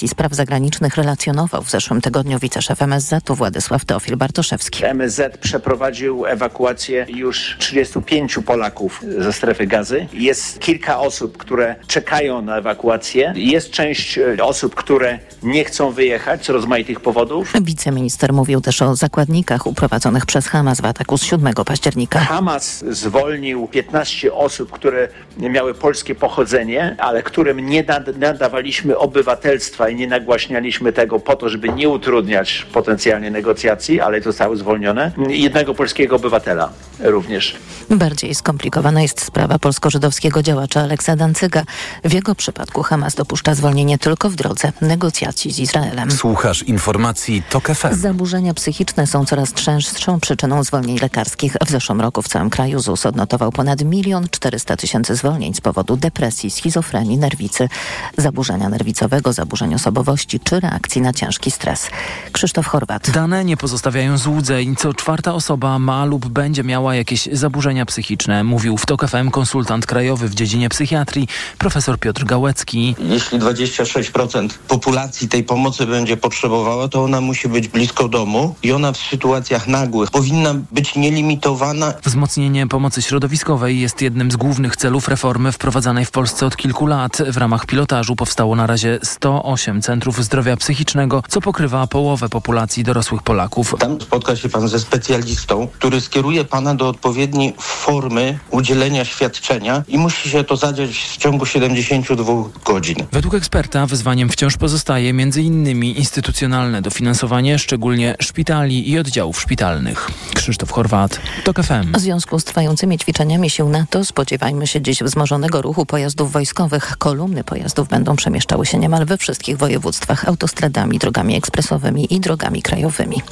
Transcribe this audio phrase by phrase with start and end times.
[0.00, 4.84] Komisji Spraw Zagranicznych relacjonował w zeszłym tygodniu wiceszef MSZ-u Władysław Teofil Bartoszewski.
[4.84, 10.06] MSZ przeprowadził ewakuację już 35 Polaków ze strefy gazy.
[10.12, 13.32] Jest kilka osób, które czekają na ewakuację.
[13.36, 17.52] Jest część e, osób, które nie chcą wyjechać z rozmaitych powodów.
[17.62, 22.20] Wiceminister mówił też o zakładnikach uprowadzonych przez Hamas w ataku z 7 października.
[22.20, 25.08] Hamas zwolnił 15 osób, które
[25.38, 27.84] miały polskie pochodzenie, ale którym nie
[28.18, 34.56] nadawaliśmy obywatelstwa i nie nagłaśnialiśmy tego po to, żeby nie utrudniać potencjalnie negocjacji, ale zostały
[34.56, 35.12] zwolnione.
[35.28, 37.56] Jednego polskiego obywatela również.
[37.90, 41.62] Bardziej skomplikowana jest sprawa polsko-żydowskiego działacza Aleksa Dancyga.
[42.04, 46.10] W jego przypadku Hamas dopuszcza zwolnienie tylko w drodze negocjacji z Izraelem.
[46.10, 47.94] Słuchasz informacji TOK FM.
[47.94, 51.56] Zaburzenia psychiczne są coraz częstszą przyczyną zwolnień lekarskich.
[51.66, 55.96] W zeszłym roku w całym kraju ZUS odnotował ponad milion 400 tysięcy zwolnień z powodu
[55.96, 57.68] depresji, schizofrenii, nerwicy,
[58.16, 61.90] zaburzenia nerwicowego, zaburzeń osobowości czy reakcji na ciężki stres.
[62.32, 63.10] Krzysztof Chorwat.
[63.10, 64.76] Dane nie pozostawiają złudzeń.
[64.76, 69.86] Co czwarta osoba ma lub będzie miała jakieś zaburzenia psychiczne, mówił w TOK FM konsultant
[69.86, 72.94] krajowy w dziedzinie psychiatrii profesor Piotr Gałecki.
[72.98, 78.92] Jeśli 26% populacji tej pomocy będzie potrzebowała, to ona musi być blisko domu i ona
[78.92, 81.94] w sytuacjach nagłych powinna być nielimitowana.
[82.04, 87.22] Wzmocnienie pomocy środowiskowej jest jednym z głównych celów reformy wprowadzanej w Polsce od kilku lat.
[87.30, 93.22] W ramach pilotażu powstało na razie 108 centrów zdrowia psychicznego, co pokrywa połowę populacji dorosłych
[93.22, 93.74] Polaków.
[93.78, 99.98] Tam spotka się pan ze specjalistą, który skieruje pana do odpowiedniej formy udzielenia świadczenia i
[99.98, 102.32] musi się to zadziać w ciągu 72
[102.64, 102.96] godzin.
[103.12, 105.84] Według eksperta wyzwaniem wciąż pozostaje m.in.
[105.84, 110.10] instytucjonalne dofinansowanie, szczególnie szpitali i oddziałów szpitalnych.
[110.34, 111.92] Krzysztof Chorwat, TOK FM.
[111.94, 116.94] W związku z trwającymi ćwiczeniami sił NATO spodziewajmy się dziś wzmożonego ruchu pojazdów wojskowych.
[116.98, 123.22] Kolumny pojazdów będą przemieszczały się niemal we wszystkich województwach autostradami, drogami ekspresowymi i drogami krajowymi.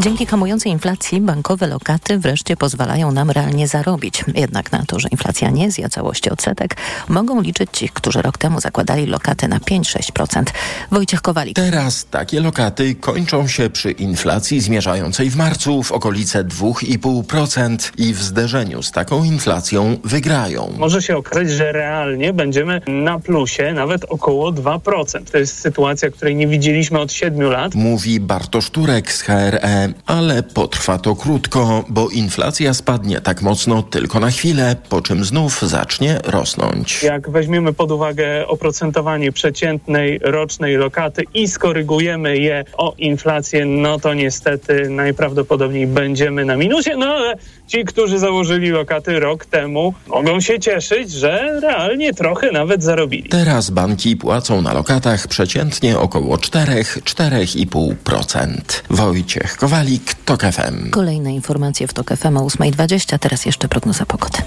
[0.00, 4.24] Dzięki hamującej inflacji bankowe lokaty wreszcie pozwalają nam realnie zarobić.
[4.34, 6.76] Jednak na to, że inflacja nie zja całości odsetek,
[7.08, 10.44] mogą liczyć ci, którzy rok temu zakładali lokaty na 5-6%.
[10.90, 11.56] Wojciech Kowalik.
[11.56, 18.22] Teraz takie lokaty kończą się przy inflacji zmierzającej w marcu w okolice 2,5% i w
[18.22, 20.72] zderzeniu z taką inflacją wygrają.
[20.78, 25.30] Może się okazać, że realnie będziemy na plusie nawet około 2%.
[25.32, 27.74] To jest sytuacja, której nie widzieliśmy od 7 lat.
[27.74, 34.20] Mówi Bartosz Turek z HRE, ale potrwa to krótko, bo inflacja spadnie tak mocno tylko
[34.20, 37.02] na chwilę, po czym znów zacznie rosnąć.
[37.02, 44.14] Jak weźmiemy pod uwagę oprocentowanie przeciętnej rocznej lokaty i skorygujemy je o inflację, no to
[44.14, 46.96] niestety najprawdopodobniej będziemy na minusie.
[46.96, 47.34] No ale
[47.66, 53.28] ci, którzy założyli lokaty rok temu, mogą się cieszyć, że realnie trochę nawet zarobili.
[53.28, 58.46] Teraz banki płacą na lokatach przeciętnie około 4-4,5%.
[58.90, 60.90] Wojciech Kowalik, TOK FM.
[60.90, 64.38] Kolejne informacje w TOK FM o 8.20, teraz jeszcze prognoza pogody.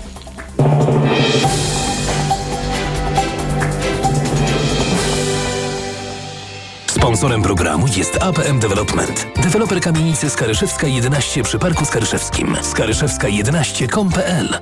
[6.99, 9.27] Sponsorem programu jest APM Development.
[9.43, 12.55] Deweloper kamienicy Skaryszewska 11 przy Parku Skaryszewskim.
[12.55, 14.59] Skaryszewska11.com.pl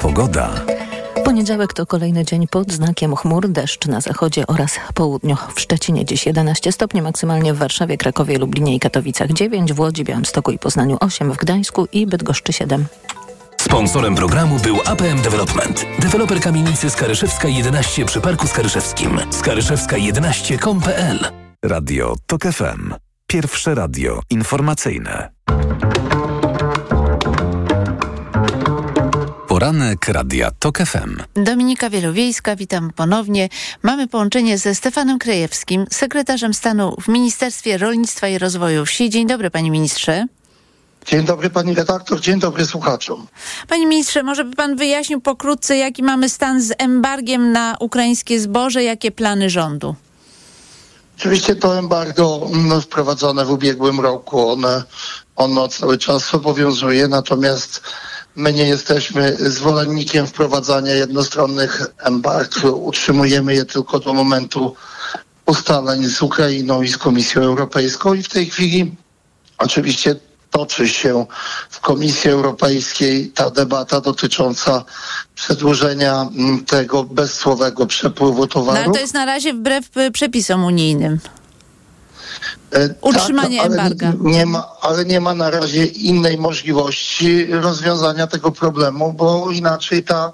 [0.00, 0.50] Pogoda.
[1.24, 5.36] Poniedziałek to kolejny dzień pod znakiem chmur, deszcz na zachodzie oraz południu.
[5.54, 10.04] W Szczecinie dziś 11 stopni, maksymalnie w Warszawie, Krakowie, Lublinie i Katowicach 9, w Łodzi,
[10.04, 12.86] Białymstoku i Poznaniu 8, w Gdańsku i Bydgoszczy 7.
[13.60, 15.84] Sponsorem programu był APM Development.
[15.98, 19.18] Deweloper kamienicy Skaryszewska 11 przy Parku Skaryszewskim.
[19.18, 21.18] Skaryszewska11.com.pl
[21.64, 22.94] Radio TOK FM.
[23.26, 25.30] Pierwsze radio informacyjne.
[29.48, 31.16] Poranek Radia TOK FM.
[31.34, 33.48] Dominika Wielowiejska, witam ponownie.
[33.82, 39.10] Mamy połączenie ze Stefanem Krajewskim, sekretarzem stanu w Ministerstwie Rolnictwa i Rozwoju Wsi.
[39.10, 40.26] Dzień dobry, panie ministrze.
[41.10, 43.26] Dzień dobry pani redaktor, dzień dobry słuchaczom.
[43.68, 48.82] Panie ministrze, może by pan wyjaśnił pokrótce, jaki mamy stan z embargiem na ukraińskie zboże,
[48.82, 49.94] jakie plany rządu?
[51.18, 54.82] Oczywiście to embargo mm, wprowadzone w ubiegłym roku, one,
[55.36, 57.82] ono cały czas obowiązuje, natomiast
[58.36, 62.52] my nie jesteśmy zwolennikiem wprowadzania jednostronnych embarg.
[62.72, 64.74] Utrzymujemy je tylko do momentu
[65.46, 68.94] ustaleń z Ukrainą i z Komisją Europejską i w tej chwili
[69.58, 71.26] oczywiście toczy się
[71.70, 74.84] w Komisji Europejskiej ta debata dotycząca
[75.34, 78.78] przedłużenia mm, tego bezsłowego przepływu towaru.
[78.78, 81.18] No, ale to jest na razie wbrew y, przepisom unijnym.
[82.72, 84.12] E, Utrzymanie tak, embarga.
[84.20, 90.32] Nie ma, ale nie ma na razie innej możliwości rozwiązania tego problemu, bo inaczej ta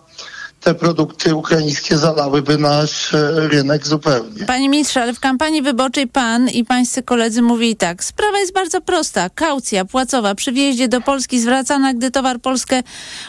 [0.64, 4.46] te produkty ukraińskie zalałyby nasz e, rynek zupełnie.
[4.46, 8.05] Panie ministrze, ale w kampanii wyborczej pan i pańscy koledzy mówili tak.
[8.05, 9.31] Sprawa jest bardzo prosta.
[9.31, 12.82] Kaucja płacowa przy wjeździe do Polski zwracana, gdy towar Polskę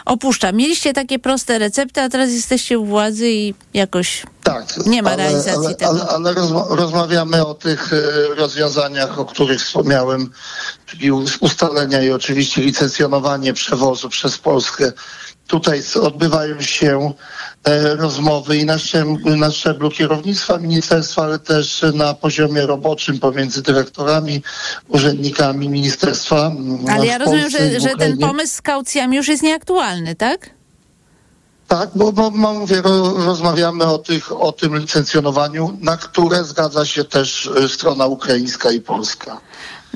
[0.06, 0.52] opuszcza.
[0.52, 5.24] Mieliście takie proste recepty, a teraz jesteście u władzy i jakoś Tak, Nie ma ale,
[5.24, 5.92] realizacji ale, tego.
[5.92, 8.02] Ale, ale rozma- rozmawiamy o tych e,
[8.36, 10.32] rozwiązaniach, o których wspomniałem,
[10.86, 14.92] czyli us- ustalenia i oczywiście licencjonowanie przewozu przez Polskę.
[15.48, 17.14] Tutaj odbywają się
[17.64, 23.62] e, rozmowy i na szczeblu, na szczeblu kierownictwa ministerstwa, ale też na poziomie roboczym pomiędzy
[23.62, 24.42] dyrektorami,
[24.88, 26.52] urzędnikami ministerstwa.
[26.90, 30.50] Ale ja rozumiem, że, że ten pomysł z kaucjami już jest nieaktualny, tak?
[31.68, 36.86] Tak, bo, bo bo mówię, ro, rozmawiamy o, tych, o tym licencjonowaniu, na które zgadza
[36.86, 39.42] się też e, strona ukraińska i polska.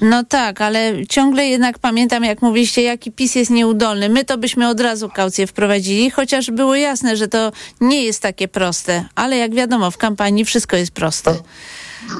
[0.01, 4.09] No tak, ale ciągle jednak pamiętam, jak mówiliście, jaki PiS jest nieudolny.
[4.09, 7.51] My to byśmy od razu kaucję wprowadzili, chociaż było jasne, że to
[7.81, 9.05] nie jest takie proste.
[9.15, 11.35] Ale jak wiadomo, w kampanii wszystko jest proste.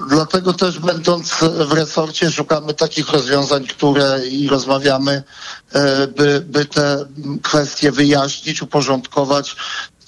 [0.09, 5.23] Dlatego też będąc w resorcie szukamy takich rozwiązań, które i rozmawiamy,
[5.73, 7.05] e, by, by te
[7.41, 9.55] kwestie wyjaśnić, uporządkować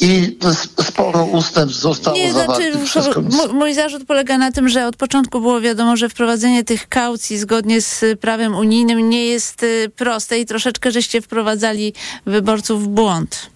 [0.02, 0.38] i
[0.82, 3.48] sporo ustępstw zostało Nie, znaczy, zawartych komisję.
[3.54, 7.82] mój, zarzut polega na tym, że od początku było wiadomo, że wprowadzenie tych kaucji zgodnie
[7.82, 11.94] z prawem unijnym nie jest y, proste i troszeczkę żeście wprowadzali
[12.26, 13.50] wyborców w błąd.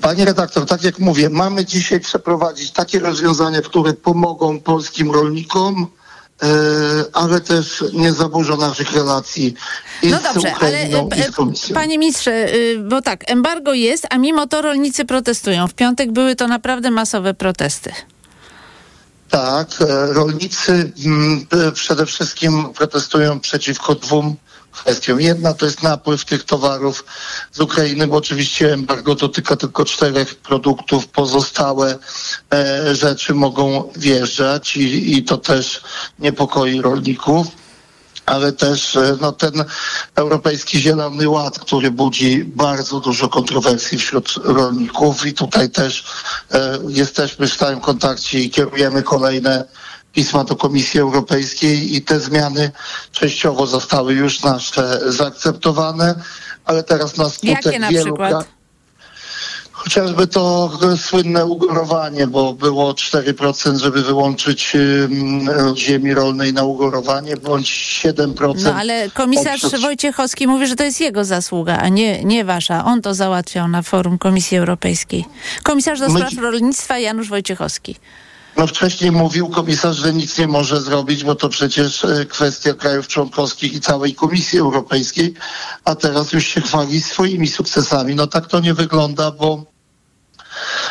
[0.00, 5.86] Panie redaktor, tak jak mówię, mamy dzisiaj przeprowadzić takie rozwiązania, które pomogą polskim rolnikom,
[6.42, 6.46] e,
[7.12, 9.54] ale też nie zaburzą naszych relacji
[10.02, 11.74] i No z dobrze, ale Ukrainą, i e, z Komisją.
[11.74, 15.68] panie ministrze, y, bo tak, embargo jest, a mimo to rolnicy protestują.
[15.68, 17.92] W piątek były to naprawdę masowe protesty.
[19.30, 24.36] Tak, e, rolnicy mm, przede wszystkim protestują przeciwko dwóm
[24.70, 25.20] kwestiom.
[25.20, 27.04] Jedna to jest napływ tych towarów
[27.52, 31.98] z Ukrainy, bo oczywiście embargo dotyka tylko czterech produktów, pozostałe
[32.52, 35.80] e, rzeczy mogą wjeżdżać i, i to też
[36.18, 37.46] niepokoi rolników
[38.30, 39.64] ale też e, no, ten
[40.14, 46.04] Europejski Zielony Ład, który budzi bardzo dużo kontrowersji wśród rolników i tutaj też
[46.52, 49.64] e, jesteśmy w stałym kontakcie i kierujemy kolejne
[50.12, 52.70] pisma do Komisji Europejskiej i te zmiany
[53.12, 56.14] częściowo zostały już nasze zaakceptowane,
[56.64, 58.46] ale teraz na skutek Jakie na wielu przykład?
[59.72, 64.72] Chociażby to słynne ugorowanie, bo było 4%, żeby wyłączyć
[65.76, 67.70] ziemi rolnej na ugorowanie, bądź
[68.04, 68.54] 7%.
[68.64, 72.84] No ale komisarz Oprócz- Wojciechowski mówi, że to jest jego zasługa, a nie, nie wasza.
[72.84, 75.24] On to załatwiał na forum Komisji Europejskiej.
[75.62, 77.96] Komisarz do My- spraw rolnictwa Janusz Wojciechowski.
[78.56, 83.08] No wcześniej mówił komisarz, że nic nie może zrobić, bo to przecież e, kwestia krajów
[83.08, 85.34] członkowskich i całej Komisji Europejskiej,
[85.84, 88.14] a teraz już się chwali swoimi sukcesami.
[88.14, 89.64] No tak to nie wygląda, bo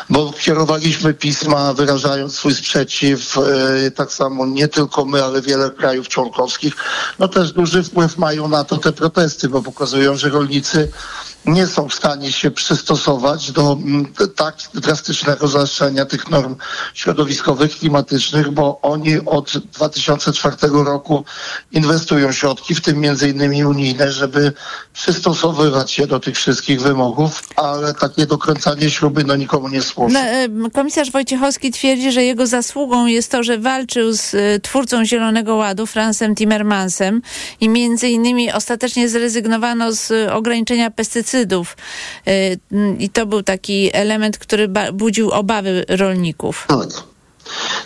[0.10, 6.08] bo kierowaliśmy pisma wyrażając swój sprzeciw, e, tak samo nie tylko my, ale wiele krajów
[6.08, 6.74] członkowskich.
[7.20, 10.92] No też duży wpływ mają na to te protesty, bo pokazują, że rolnicy
[11.46, 16.56] nie są w stanie się przystosować do mm, tak drastycznego zaostrzenia tych norm
[16.94, 21.26] środowiskowych, klimatycznych, bo oni od 2004 roku
[21.72, 24.54] inwestują środki, w tym między innymi unijne, żeby
[24.94, 30.16] przystosowywać się do tych wszystkich wymogów, ale takie dokręcanie śruby no nikomu nie służy.
[30.50, 35.56] No, komisarz Wojciechowski twierdzi, że jego zasługą jest to, że walczył z e, twórcą Zielonego
[35.56, 37.22] Ładu, Fransem Timmermansem
[37.62, 41.78] i między innymi ostatecznie zrezygnowano z e, ograniczenia pestycydów.
[42.28, 42.32] E,
[43.00, 46.66] I to był taki element, który budził obawy rolników.
[46.68, 47.10] Tak.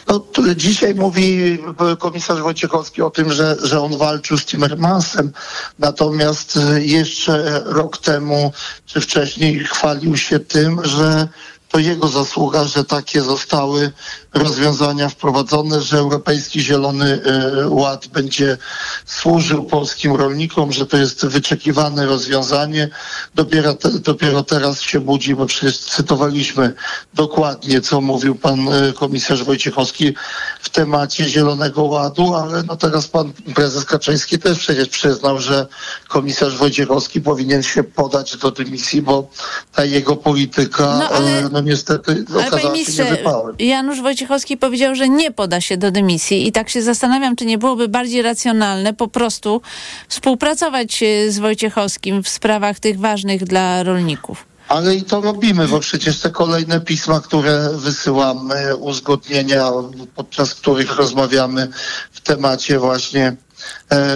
[0.08, 0.24] No,
[0.56, 1.58] dzisiaj mówi
[2.00, 5.32] komisarz Wojciechowski o tym, że, że on walczył z Timmermansem,
[5.80, 8.52] natomiast jeszcze rok temu
[8.86, 11.28] czy wcześniej chwalił się tym, że
[11.74, 13.92] to jego zasługa, że takie zostały
[14.34, 18.58] rozwiązania wprowadzone, że Europejski Zielony e, Ład będzie
[19.06, 22.90] służył polskim rolnikom, że to jest wyczekiwane rozwiązanie.
[23.36, 26.74] Dopiero, te, dopiero teraz się budzi, bo przecież cytowaliśmy
[27.14, 30.14] dokładnie, co mówił pan e, komisarz Wojciechowski
[30.62, 35.68] w temacie Zielonego Ładu, ale no teraz pan prezes Kaczyński też przecież przyznał, że
[36.08, 39.30] komisarz Wojciechowski powinien się podać do dymisji, bo
[39.72, 43.56] ta jego polityka No, ale- e, no niestety Ale panie okazała się niewypałem.
[43.60, 47.58] Janusz Wojciechowski powiedział, że nie poda się do dymisji i tak się zastanawiam, czy nie
[47.58, 49.62] byłoby bardziej racjonalne po prostu
[50.08, 54.46] współpracować e, z Wojciechowskim w sprawach tych ważnych dla rolników.
[54.68, 59.72] Ale i to robimy, bo przecież te kolejne pisma, które wysyłamy, uzgodnienia,
[60.16, 61.68] podczas których rozmawiamy
[62.12, 63.36] w temacie właśnie e,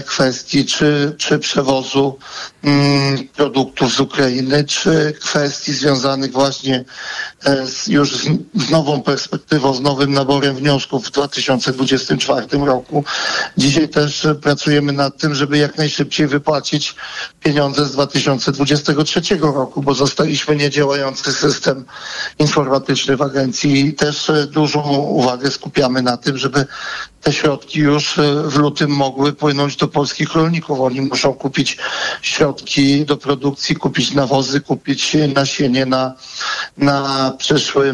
[0.06, 2.18] kwestii czy, czy przewozu
[2.64, 6.86] mm, produktów z Ukrainy, czy kwestii związanych właśnie
[7.46, 13.04] e, z, już z, z nową perspektywą, z nowym naborem wniosków w 2024 roku.
[13.58, 16.96] Dzisiaj też e, pracujemy nad tym, żeby jak najszybciej wypłacić
[17.44, 21.86] pieniądze z 2023 roku, bo zostaliśmy niedziałający system
[22.40, 26.66] informatyczny w agencji i też e, dużą uwagę skupiamy na tym, żeby
[27.22, 30.80] te środki już e, w lutym mogły płynąć do polskich rolników.
[30.80, 31.78] Oni muszą kupić
[32.22, 36.14] środki do produkcji, kupić nawozy, kupić nasienie na,
[36.78, 37.94] na przyszły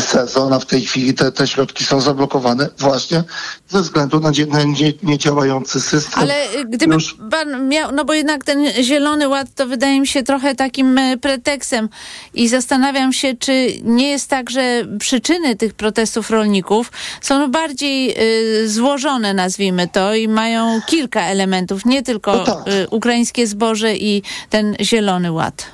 [0.00, 3.24] sezon, a w tej chwili te, te środki są zablokowane właśnie
[3.68, 6.22] ze względu na, dzie- na nie, niedziałający system.
[6.22, 10.06] Ale y, gdyby Już- pan miał, no bo jednak ten zielony ład to wydaje mi
[10.06, 11.88] się trochę takim e, pretekstem
[12.34, 18.14] i zastanawiam się, czy nie jest tak, że przyczyny tych protestów rolników są bardziej
[18.62, 22.68] y, złożone, nazwijmy to, i mają kilka elementów, nie tylko No tak.
[22.74, 25.66] y, ukraińskie zboże i ten zielony ład.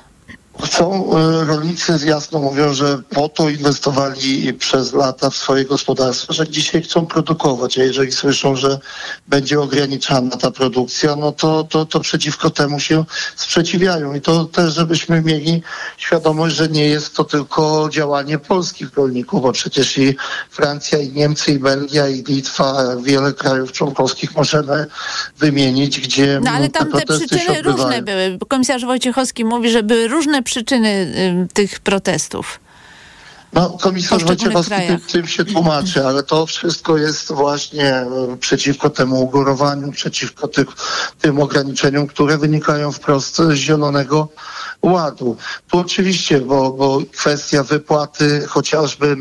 [0.63, 6.49] Chcą, e, rolnicy jasno mówią, że po to inwestowali przez lata w swoje gospodarstwa, że
[6.49, 8.79] dzisiaj chcą produkować, a jeżeli słyszą, że
[9.27, 14.13] będzie ograniczana ta produkcja, no to, to, to przeciwko temu się sprzeciwiają.
[14.13, 15.63] I to też, żebyśmy mieli
[15.97, 20.15] świadomość, że nie jest to tylko działanie polskich rolników, bo przecież i
[20.49, 24.85] Francja, i Niemcy, i Belgia, i Litwa, wiele krajów członkowskich możemy
[25.39, 28.37] wymienić, gdzie No ale te tam te się przyczyny różne były.
[28.47, 32.59] Komisarz Wojciechowski mówi, że były różne przyczyny y, tych protestów.
[33.53, 38.07] No, komisarz Wojciechowski tym, tym się tłumaczy, ale to wszystko jest właśnie e,
[38.39, 40.67] przeciwko temu ugorowaniu, przeciwko tych,
[41.21, 44.27] tym ograniczeniom, które wynikają wprost z Zielonego
[44.81, 45.37] Ładu.
[45.71, 49.15] Tu oczywiście, bo, bo kwestia wypłaty chociażby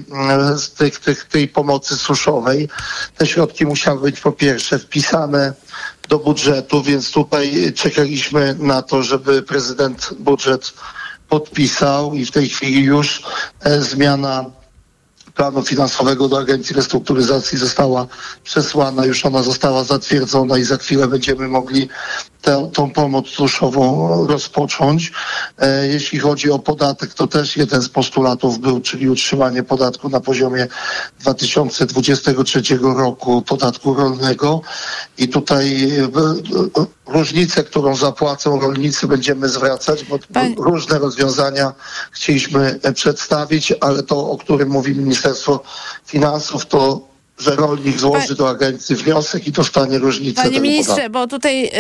[0.57, 2.69] z tych, tych, tej pomocy suszowej,
[3.17, 5.53] te środki musiały być po pierwsze wpisane
[6.09, 10.73] do budżetu, więc tutaj czekaliśmy na to, żeby prezydent budżet
[11.31, 13.23] podpisał i w tej chwili już
[13.61, 14.45] e, zmiana
[15.35, 18.07] planu finansowego do Agencji Restrukturyzacji została
[18.45, 21.89] przesłana, już ona została zatwierdzona i za chwilę będziemy mogli
[22.43, 25.13] tę, tą pomoc suszową rozpocząć.
[25.59, 30.21] E, jeśli chodzi o podatek, to też jeden z postulatów był, czyli utrzymanie podatku na
[30.21, 30.67] poziomie
[31.21, 34.61] 2023 roku, podatku rolnego
[35.19, 36.05] i tutaj e,
[36.81, 41.73] e, różnicę, którą zapłacą rolnicy będziemy zwracać, bo Pan- różne rozwiązania
[42.13, 45.63] chcieliśmy przedstawić, ale to, o którym mówi Ministerstwo
[46.07, 47.10] Finansów, to
[47.41, 51.13] że rolnik złoży do agencji wniosek i dostanie różnicę Panie ministrze, podatku.
[51.13, 51.71] bo tutaj y,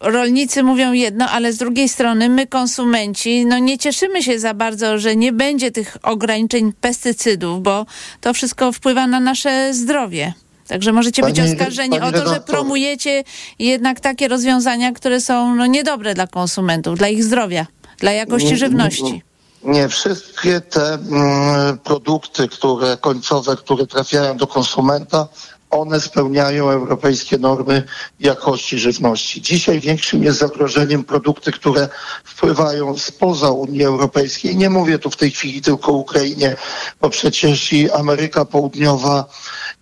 [0.00, 4.98] rolnicy mówią jedno, ale z drugiej strony my konsumenci, no nie cieszymy się za bardzo,
[4.98, 7.86] że nie będzie tych ograniczeń pestycydów, bo
[8.20, 10.32] to wszystko wpływa na nasze zdrowie.
[10.68, 13.24] Także możecie być Pani- oskarżeni pani o to, że promujecie
[13.58, 17.66] jednak takie rozwiązania, które są no, niedobre dla konsumentów, dla ich zdrowia,
[17.98, 19.22] dla jakości żywności.
[19.64, 25.28] Nie, wszystkie te mm, produkty, które końcowe, które trafiają do konsumenta,
[25.70, 27.82] one spełniają europejskie normy
[28.20, 29.42] jakości żywności.
[29.42, 31.88] Dzisiaj większym jest zagrożeniem produkty, które
[32.24, 34.56] wpływają spoza Unii Europejskiej.
[34.56, 36.56] Nie mówię tu w tej chwili tylko o Ukrainie,
[37.00, 39.24] bo przecież i Ameryka Południowa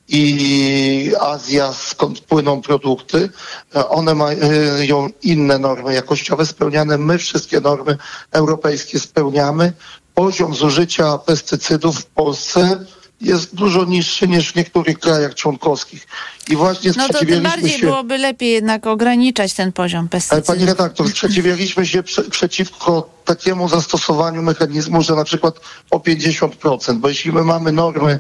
[0.09, 3.31] i Azja, skąd płyną produkty,
[3.77, 6.99] e, one mają inne normy jakościowe spełniane.
[6.99, 7.97] My wszystkie normy
[8.33, 9.73] europejskie spełniamy.
[10.15, 12.85] Poziom zużycia pestycydów w Polsce
[13.21, 16.07] jest dużo niższy niż w niektórych krajach członkowskich.
[16.49, 17.87] I właśnie No to tym bardziej się...
[17.87, 20.47] byłoby lepiej jednak ograniczać ten poziom Ale pestycydów.
[20.47, 25.55] pani redaktor, sprzeciwialiśmy się prze, przeciwko takiemu zastosowaniu mechanizmu, że na przykład
[25.91, 28.19] o 50%, bo jeśli my mamy normy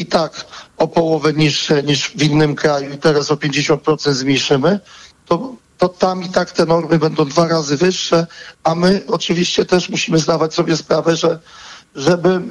[0.00, 4.80] i tak o połowę niższe niż w innym kraju i teraz o 50% zmniejszymy,
[5.26, 8.26] to, to tam i tak te normy będą dwa razy wyższe,
[8.64, 11.38] a my oczywiście też musimy zdawać sobie sprawę, że
[11.94, 12.42] żeby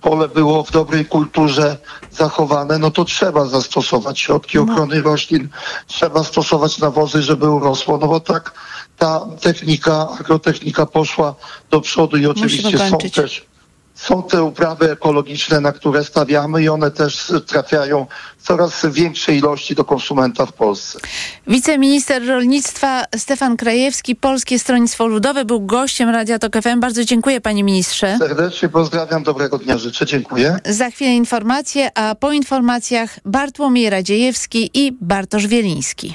[0.00, 1.76] pole było w dobrej kulturze
[2.10, 5.48] zachowane, no to trzeba zastosować środki ochrony roślin,
[5.86, 8.52] trzeba stosować nawozy, żeby urosło, no bo tak
[8.98, 11.34] ta technika, agrotechnika poszła
[11.70, 13.46] do przodu i oczywiście są też
[13.94, 18.06] są te uprawy ekologiczne, na które stawiamy i one też trafiają
[18.38, 20.98] w coraz większej ilości do konsumenta w Polsce.
[21.46, 26.80] Wiceminister rolnictwa Stefan Krajewski, Polskie Stronnictwo Ludowe, był gościem Radia Tok FM.
[26.80, 28.16] Bardzo dziękuję panie ministrze.
[28.18, 30.58] Serdecznie pozdrawiam, dobrego dnia życzę, dziękuję.
[30.64, 36.14] Za chwilę informacje, a po informacjach Bartłomiej Radziejewski i Bartosz Wieliński.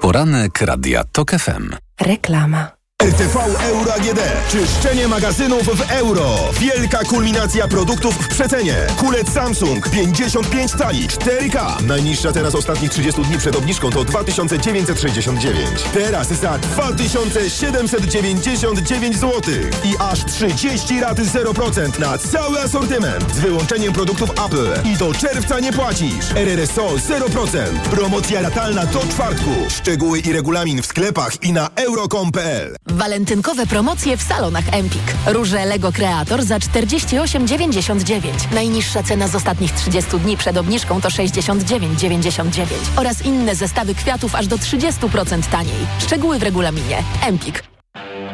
[0.00, 1.70] Poranek Radia TOK FM.
[2.00, 2.75] Reklama.
[3.06, 3.38] RTV
[3.68, 4.20] Euro AGD.
[4.50, 6.34] Czyszczenie magazynów w euro.
[6.60, 8.74] Wielka kulminacja produktów w przecenie.
[8.96, 11.82] Kulec Samsung 55 cali 4K.
[11.82, 15.68] Najniższa teraz ostatnich 30 dni przed obniżką to 2969.
[15.94, 19.42] Teraz za 2799 zł.
[19.84, 23.34] I aż 30 raty 0% na cały asortyment.
[23.34, 24.68] Z wyłączeniem produktów Apple.
[24.84, 26.30] I do czerwca nie płacisz.
[26.34, 27.58] RRSO 0%.
[27.90, 29.50] Promocja ratalna do czwartku.
[29.68, 32.76] Szczegóły i regulamin w sklepach i na euro.com.pl.
[32.86, 35.02] Walentynkowe promocje w salonach Empik.
[35.26, 38.20] Róże Lego Creator za 48,99.
[38.54, 42.64] Najniższa cena z ostatnich 30 dni przed obniżką to 69,99.
[42.96, 45.86] Oraz inne zestawy kwiatów aż do 30% taniej.
[45.98, 47.02] Szczegóły w regulaminie.
[47.26, 47.62] Empik.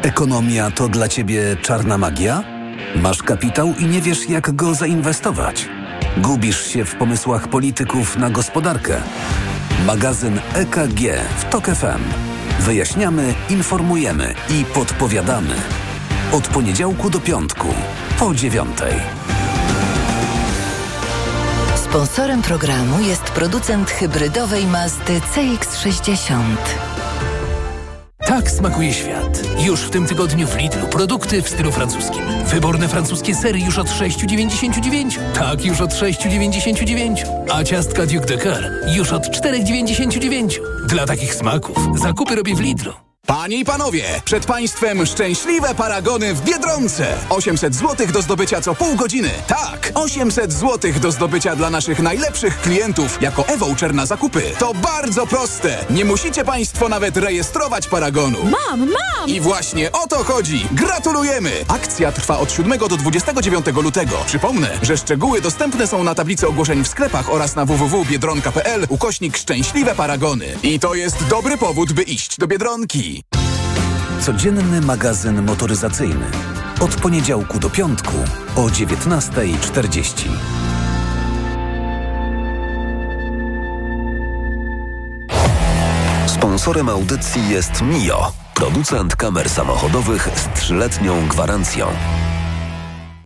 [0.02, 2.44] Ekonomia to dla Ciebie czarna magia?
[2.96, 5.68] Masz kapitał i nie wiesz, jak go zainwestować?
[6.16, 9.02] Gubisz się w pomysłach polityków na gospodarkę?
[9.86, 11.00] Magazyn EKG
[11.38, 12.02] w TOK FM.
[12.60, 15.54] Wyjaśniamy, informujemy i podpowiadamy.
[16.32, 17.68] Od poniedziałku do piątku,
[18.18, 18.94] po dziewiątej.
[21.76, 26.42] Sponsorem programu jest producent hybrydowej Mazdy CX-60.
[28.26, 29.42] Tak smakuje świat.
[29.58, 32.22] Już w tym tygodniu w Lidlu produkty w stylu francuskim.
[32.46, 35.18] Wyborne francuskie sery już od 6,99.
[35.34, 37.24] Tak, już od 6,99.
[37.52, 40.58] A ciastka Duke de Coeur już od 4,99.
[40.86, 43.11] Dla takich smaków zakupy robię w Lidlu.
[43.26, 47.18] Panie i panowie, przed państwem szczęśliwe paragony w Biedronce.
[47.30, 49.30] 800 zł do zdobycia co pół godziny.
[49.46, 54.42] Tak, 800 zł do zdobycia dla naszych najlepszych klientów jako e-voucher na zakupy.
[54.58, 55.84] To bardzo proste.
[55.90, 58.38] Nie musicie państwo nawet rejestrować paragonu.
[58.42, 59.28] Mam, mam!
[59.28, 60.66] I właśnie o to chodzi.
[60.72, 61.52] Gratulujemy!
[61.68, 64.16] Akcja trwa od 7 do 29 lutego.
[64.26, 69.94] Przypomnę, że szczegóły dostępne są na tablicy ogłoszeń w sklepach oraz na www.biedronka.pl ukośnik szczęśliwe
[69.94, 70.46] paragony.
[70.62, 73.11] I to jest dobry powód, by iść do Biedronki.
[74.20, 76.26] Codzienny magazyn motoryzacyjny.
[76.80, 78.14] Od poniedziałku do piątku
[78.56, 80.28] o 19.40.
[86.26, 91.86] Sponsorem audycji jest Mio, producent kamer samochodowych z trzyletnią gwarancją.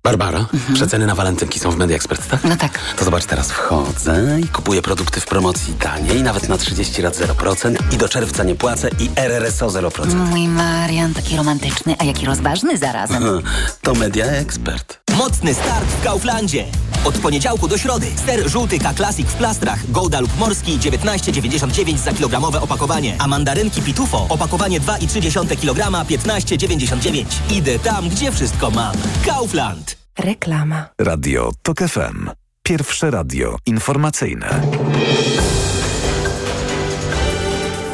[0.06, 0.74] Barbara, mhm.
[0.74, 2.44] przeceny na walentynki są w Media Expert, tak?
[2.44, 2.78] No tak.
[2.96, 7.76] To zobacz, teraz wchodzę i kupuję produkty w promocji taniej, nawet na 30 lat 0%
[7.94, 10.14] i do czerwca nie płacę i RRSO 0%.
[10.14, 13.24] Mój Marian, taki romantyczny, a jaki rozważny zarazem.
[13.82, 15.05] to Media Expert.
[15.16, 16.64] Mocny start w Kauflandzie.
[17.04, 22.60] Od poniedziałku do środy ser żółty K-Classic w plastrach Golda lub Morski 19,99 za kilogramowe
[22.60, 27.24] opakowanie, a mandarynki Pitufo opakowanie 2,3 kg 15,99.
[27.50, 28.96] Idę tam, gdzie wszystko mam.
[29.26, 29.96] Kaufland.
[30.18, 30.88] Reklama.
[31.00, 32.30] Radio TOK FM.
[32.62, 34.62] Pierwsze radio informacyjne.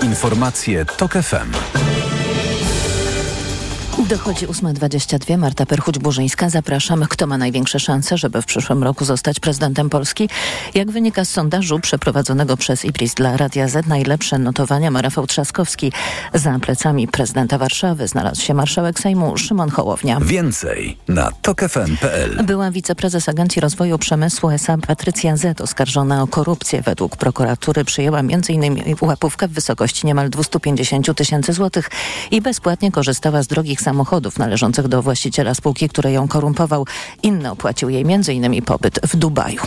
[0.02, 1.52] Informacje TOK FM.
[4.12, 5.38] Dochodzi 8.22.
[5.38, 6.50] Marta Perchuć-Burzyńska.
[6.50, 7.06] Zapraszam.
[7.08, 10.28] Kto ma największe szanse, żeby w przyszłym roku zostać prezydentem Polski?
[10.74, 15.92] Jak wynika z sondażu przeprowadzonego przez IPRIS dla Radia Z, najlepsze notowania ma Rafał Trzaskowski.
[16.34, 20.20] Za plecami prezydenta Warszawy znalazł się marszałek Sejmu Szymon Hołownia.
[20.20, 25.60] Więcej na tokefm.pl Była wiceprezes Agencji Rozwoju Przemysłu SA Patrycja Z.
[25.60, 26.82] oskarżona o korupcję.
[26.82, 28.84] Według prokuratury przyjęła m.in.
[29.00, 31.90] łapówkę w wysokości niemal 250 tysięcy złotych
[32.30, 34.01] i bezpłatnie korzystała z drogich samochodów
[34.38, 36.86] należących do właściciela spółki, który ją korumpował.
[37.22, 38.62] Inny opłacił jej m.in.
[38.62, 39.62] pobyt w Dubaju.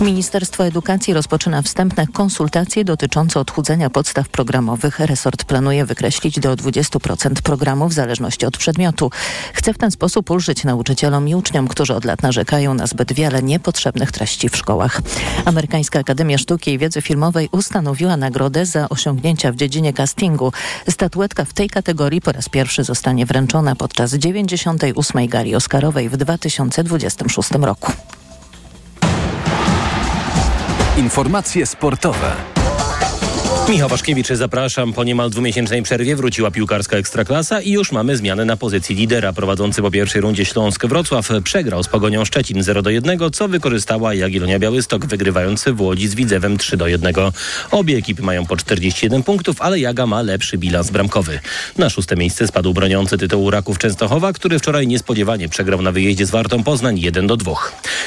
[0.00, 5.00] Ministerstwo Edukacji rozpoczyna wstępne konsultacje dotyczące odchudzenia podstaw programowych.
[5.00, 9.10] Resort planuje wykreślić do 20% programu w zależności od przedmiotu.
[9.52, 13.42] Chce w ten sposób ulżyć nauczycielom i uczniom, którzy od lat narzekają na zbyt wiele
[13.42, 15.02] niepotrzebnych treści w szkołach.
[15.44, 20.52] Amerykańska Akademia Sztuki i Wiedzy Filmowej ustanowiła nagrodę za osiągnięcia w dziedzinie castingu.
[20.88, 25.26] Statuetka w tej kategorii po raz pierwszy zostanie wręczona podczas 98.
[25.28, 27.92] gali Oscarowej w 2026 roku.
[30.96, 32.32] Informacje sportowe.
[33.68, 34.92] Michał Waszkiewicz, zapraszam.
[34.92, 39.32] Po niemal dwumiesięcznej przerwie wróciła piłkarska ekstraklasa i już mamy zmianę na pozycji lidera.
[39.32, 44.14] Prowadzący po pierwszej rundzie Śląsk Wrocław przegrał z Pogonią Szczecin 0 do 1, co wykorzystała
[44.14, 47.14] Jagiellonia Białystok, wygrywający w Łodzi z Widzewem 3 do 1.
[47.70, 51.40] Obie ekipy mają po 41 punktów, ale Jaga ma lepszy bilans bramkowy.
[51.78, 56.30] Na szóste miejsce spadł broniący tytułu Raków Częstochowa, który wczoraj niespodziewanie przegrał na wyjeździe z
[56.30, 57.52] Wartą Poznań 1 do 2.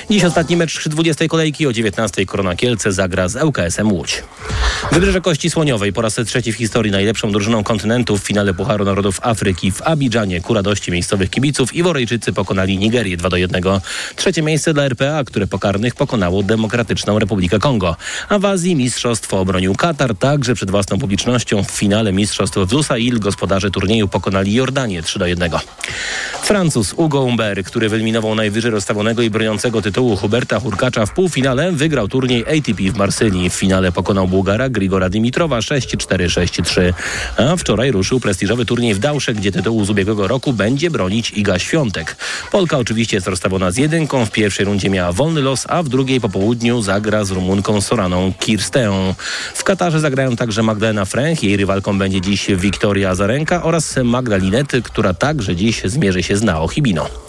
[0.10, 4.24] Dziś ostatni mecz 20 kolejki o 19 Korona Kielce zagra z ŁKS-em Łódź.
[4.92, 8.86] Wybrzeże Kości Kości Słoniowej po raz trzeci w historii najlepszą drużyną kontynentu w finale Pucharu
[8.86, 13.64] Narodów Afryki w Abidżanie ku radości miejscowych kibiców Iworyjczycy pokonali Nigerię 2 do 1.
[14.16, 17.96] Trzecie miejsce dla RPA, które po karnych pokonało Demokratyczną Republikę Kongo.
[18.30, 23.20] A w Azji mistrzostwo obronił Katar, także przed własną publicznością w finale mistrzostw w Lusail
[23.20, 25.52] gospodarze turnieju pokonali Jordanię 3 do 1.
[26.44, 32.08] Francuz Hugo Umber, który wyeliminował najwyżej rozstawionego i broniącego tytułu Huberta Hurkacza w półfinale, wygrał
[32.08, 33.50] turniej ATP w Marsylii.
[33.50, 36.94] W finale pokonał Bułgara Grigora Dimitrowa 6-4-6-3.
[37.38, 41.60] A wczoraj ruszył prestiżowy turniej w Dałsze, gdzie tytułu z ubiegłego roku będzie bronić Iga
[41.60, 42.16] Świątek.
[42.52, 44.26] Polka oczywiście jest rozstawiona z jedynką.
[44.26, 48.34] W pierwszej rundzie miała wolny los, a w drugiej po południu zagra z Rumunką Soraną
[48.40, 49.14] Kirsteą.
[49.54, 51.44] W Katarze zagrają także Magdalena Fręch.
[51.44, 56.44] Jej rywalką będzie dziś Wiktoria Azarenka oraz Magda Linety, która także dziś zmierzy się z
[56.44, 57.27] Nao Hibino.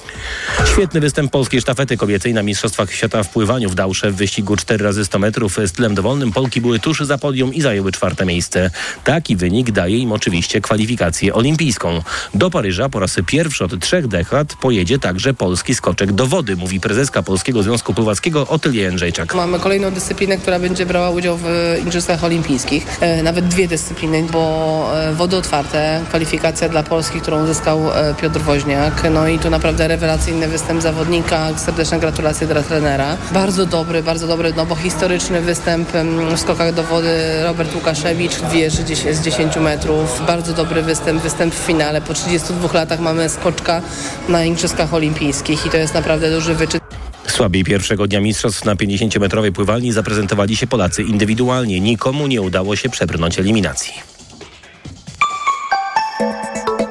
[0.73, 4.85] Świetny występ polskiej sztafety kobiecej na Mistrzostwach Świata w pływaniu w Dałsze w wyścigu 4
[4.85, 6.33] razy 100 metrów stylem dowolnym.
[6.33, 8.71] Polki były tuż za podium i zajęły czwarte miejsce.
[9.05, 12.03] Taki wynik daje im oczywiście kwalifikację olimpijską.
[12.35, 16.81] Do Paryża po raz pierwszy od trzech dekad pojedzie także polski skoczek do wody, mówi
[16.81, 19.35] prezeska Polskiego Związku Pływackiego Otylia Jędrzejczak.
[19.35, 22.87] Mamy kolejną dyscyplinę, która będzie brała udział w Igrzyskach Olimpijskich.
[23.01, 28.41] E, nawet dwie dyscypliny, bo e, wody otwarte, kwalifikacja dla Polski, którą uzyskał e, Piotr
[28.41, 29.03] Woźniak.
[29.11, 29.89] No i tu naprawdę
[30.19, 31.59] rewelacyjny występ zawodnika.
[31.59, 33.17] Serdeczne gratulacje dla trenera.
[33.33, 35.89] Bardzo dobry, bardzo dobry, no bo historyczny występ
[36.35, 40.23] w skokach do wody Robert Łukaszewicz, wieży z 10 metrów.
[40.27, 42.01] Bardzo dobry występ, występ w finale.
[42.01, 43.83] Po 32 latach mamy skoczka
[44.29, 46.81] na Igrzyskach Olimpijskich i to jest naprawdę duży wyczyn.
[47.27, 51.81] Słabiej pierwszego dnia mistrzostw na 50-metrowej pływalni zaprezentowali się Polacy indywidualnie.
[51.81, 53.93] Nikomu nie udało się przebrnąć eliminacji.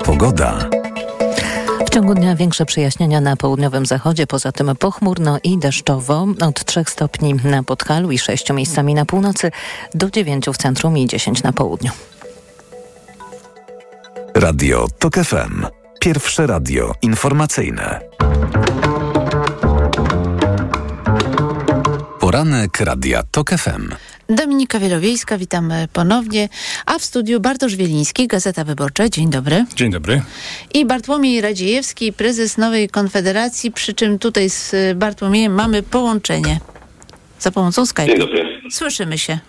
[0.06, 0.70] Pogoda.
[1.98, 6.28] Ciągu dnia większe przyjaśnienia na południowym zachodzie, poza tym pochmurno i deszczowo.
[6.42, 9.52] Od 3 stopni na Podhalu i 6 miejscami na północy,
[9.94, 11.92] do 9 w centrum i 10 na południu.
[14.36, 15.66] Radio TOK FM.
[16.00, 18.00] Pierwsze radio informacyjne.
[22.20, 24.07] Poranek Radia TOK FM.
[24.30, 26.50] Dominika Wielowiejska, witamy ponownie,
[26.86, 29.10] a w studiu Bartosz Wieliński, Gazeta Wyborcza.
[29.10, 29.66] Dzień dobry.
[29.76, 30.22] Dzień dobry.
[30.74, 36.60] I Bartłomiej Radziejewski, prezes Nowej Konfederacji, przy czym tutaj z Bartłomiejem mamy połączenie
[37.40, 38.08] za pomocą Skype.
[38.08, 38.62] Dzień dobry.
[38.72, 39.40] Słyszymy się.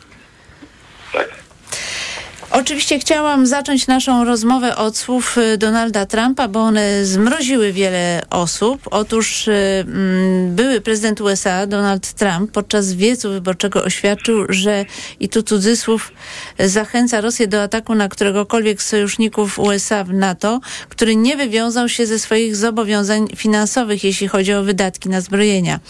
[2.51, 8.81] Oczywiście chciałam zacząć naszą rozmowę od słów y, Donalda Trumpa, bo one zmroziły wiele osób.
[8.91, 14.85] Otóż y, mm, były prezydent USA Donald Trump podczas wiecu wyborczego oświadczył, że
[15.21, 16.13] i tu cudzysłów
[16.59, 22.07] zachęca Rosję do ataku na któregokolwiek z sojuszników USA w NATO, który nie wywiązał się
[22.07, 25.81] ze swoich zobowiązań finansowych, jeśli chodzi o wydatki na zbrojenia.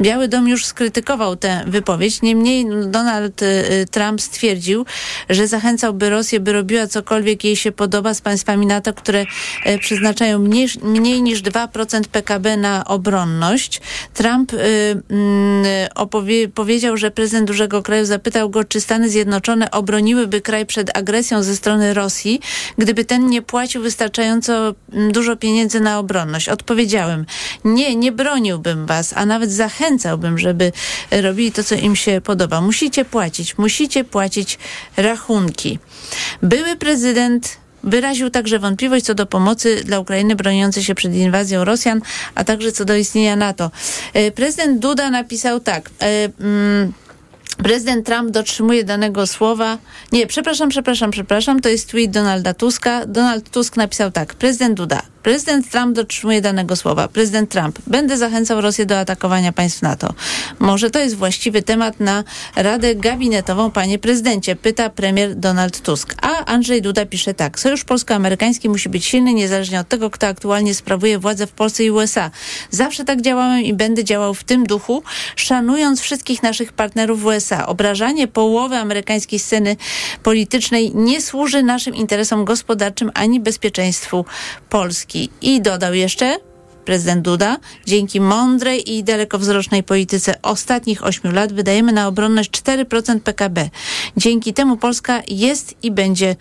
[0.00, 4.86] Biały Dom już skrytykował tę wypowiedź, niemniej Donald y, Trump stwierdził,
[5.30, 9.24] że zachęcał by Rosję, by robiła cokolwiek jej się podoba z państwami NATO, które
[9.64, 13.80] e, przeznaczają mniej, mniej niż 2% PKB na obronność.
[14.14, 14.56] Trump y,
[15.10, 20.96] mm, opowie, powiedział, że prezydent dużego kraju zapytał go, czy Stany Zjednoczone obroniłyby kraj przed
[20.96, 22.40] agresją ze strony Rosji,
[22.78, 26.48] gdyby ten nie płacił wystarczająco mm, dużo pieniędzy na obronność.
[26.48, 27.26] Odpowiedziałem,
[27.64, 30.72] nie, nie broniłbym was, a nawet zachęcałbym, żeby
[31.10, 32.60] robili to, co im się podoba.
[32.60, 34.58] Musicie płacić, musicie płacić
[34.96, 35.78] rachunki.
[36.42, 42.00] Były prezydent wyraził także wątpliwość co do pomocy dla Ukrainy broniącej się przed inwazją Rosjan,
[42.34, 43.70] a także co do istnienia NATO.
[44.14, 45.90] E, Prezydent Duda napisał tak.
[46.02, 46.92] e, mm,
[47.62, 49.78] Prezydent Trump dotrzymuje danego słowa.
[50.12, 51.60] Nie, przepraszam, przepraszam, przepraszam.
[51.60, 53.06] To jest tweet Donalda Tuska.
[53.06, 54.34] Donald Tusk napisał tak.
[54.34, 55.02] Prezydent Duda.
[55.22, 57.08] Prezydent Trump dotrzymuje danego słowa.
[57.08, 57.78] Prezydent Trump.
[57.86, 60.14] Będę zachęcał Rosję do atakowania państw NATO.
[60.58, 62.24] Może to jest właściwy temat na
[62.56, 66.14] Radę Gabinetową, panie prezydencie, pyta premier Donald Tusk.
[66.22, 67.60] A Andrzej Duda pisze tak.
[67.60, 71.90] Sojusz polsko-amerykański musi być silny, niezależnie od tego, kto aktualnie sprawuje władzę w Polsce i
[71.90, 72.30] USA.
[72.70, 75.02] Zawsze tak działałem i będę działał w tym duchu,
[75.36, 77.66] szanując wszystkich naszych partnerów w USA.
[77.66, 79.76] Obrażanie połowy amerykańskiej sceny
[80.22, 84.24] politycznej nie służy naszym interesom gospodarczym ani bezpieczeństwu
[84.68, 85.07] Polski.
[85.42, 86.36] I dodał jeszcze,
[86.88, 93.70] prezydent Duda, dzięki mądrej i dalekowzrocznej polityce ostatnich ośmiu lat wydajemy na obronność 4% PKB.
[94.16, 96.36] Dzięki temu Polska jest i będzie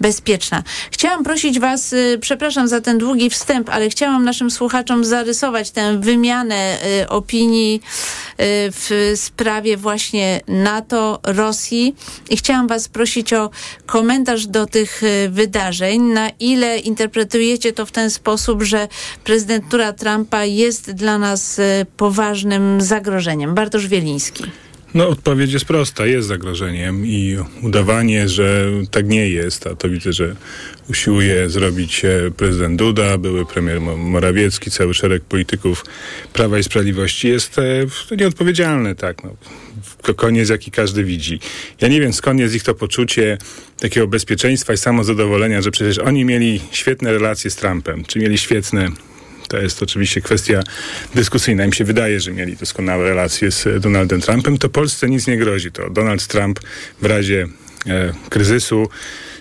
[0.00, 0.62] bezpieczna.
[0.90, 6.00] Chciałam prosić Was, y, przepraszam za ten długi wstęp, ale chciałam naszym słuchaczom zarysować tę
[6.00, 7.80] wymianę y, opinii y,
[8.72, 11.94] w sprawie właśnie NATO, Rosji
[12.30, 13.50] i chciałam Was prosić o
[13.86, 16.02] komentarz do tych wydarzeń.
[16.02, 18.88] Na ile interpretujecie to w ten sposób, że
[19.24, 21.62] prezydentura Trumpa jest dla nas y,
[21.96, 23.54] poważnym zagrożeniem?
[23.54, 24.44] Bartosz Wieliński.
[24.94, 30.12] No odpowiedź jest prosta, jest zagrożeniem i udawanie, że tak nie jest, a to widzę,
[30.12, 30.36] że
[30.90, 32.02] usiłuje zrobić
[32.36, 35.84] prezydent Duda, były premier Morawiecki, cały szereg polityków
[36.32, 37.56] Prawa i Sprawiedliwości jest
[38.08, 39.24] to nieodpowiedzialne, tak.
[39.24, 39.36] No.
[40.14, 41.40] Koniec, jaki każdy widzi.
[41.80, 43.38] Ja nie wiem, skąd jest ich to poczucie
[43.80, 48.88] takiego bezpieczeństwa i samozadowolenia, że przecież oni mieli świetne relacje z Trumpem, czy mieli świetne
[49.48, 50.62] to jest oczywiście kwestia
[51.14, 51.66] dyskusyjna.
[51.66, 54.58] Mi się wydaje, że mieli doskonałe relacje z Donaldem Trumpem.
[54.58, 55.72] To Polsce nic nie grozi.
[55.72, 56.60] To Donald Trump
[57.00, 57.46] w razie
[57.86, 58.88] e, kryzysu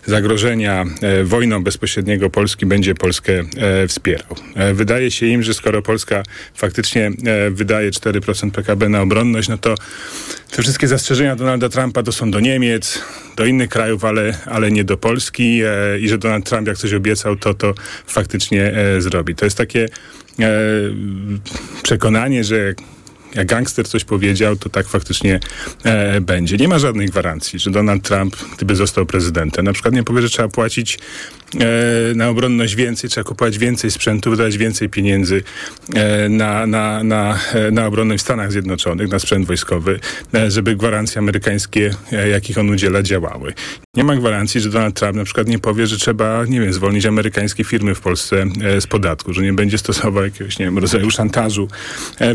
[0.05, 4.35] zagrożenia e, wojną bezpośredniego Polski będzie Polskę e, wspierał.
[4.55, 6.23] E, wydaje się im, że skoro Polska
[6.55, 7.11] faktycznie
[7.51, 9.75] wydaje 4% PKB na obronność, no to
[10.51, 13.01] te wszystkie zastrzeżenia Donalda Trumpa to są do Niemiec,
[13.37, 15.61] do innych krajów, ale, ale nie do Polski
[15.99, 17.73] i że Donald Trump jak coś obiecał, to to
[18.07, 19.35] faktycznie zrobi.
[19.35, 19.89] To jest takie
[21.83, 22.73] przekonanie, że
[23.35, 25.39] jak gangster coś powiedział, to tak faktycznie
[25.83, 26.57] e, będzie.
[26.57, 30.29] Nie ma żadnej gwarancji, że Donald Trump, gdyby został prezydentem, na przykład nie powie, że
[30.29, 30.99] trzeba płacić
[32.15, 35.43] na obronność więcej, trzeba kupować więcej sprzętu, wydać więcej pieniędzy
[35.95, 39.99] e, na, na, na, e, na obronność w Stanach Zjednoczonych, na sprzęt wojskowy,
[40.33, 43.53] e, żeby gwarancje amerykańskie, e, jakich on udziela, działały.
[43.95, 47.05] Nie ma gwarancji, że Donald Trump na przykład nie powie, że trzeba, nie wiem, zwolnić
[47.05, 48.45] amerykańskie firmy w Polsce
[48.79, 51.67] z podatku, że nie będzie stosował jakiegoś, nie wiem, rodzaju szantażu,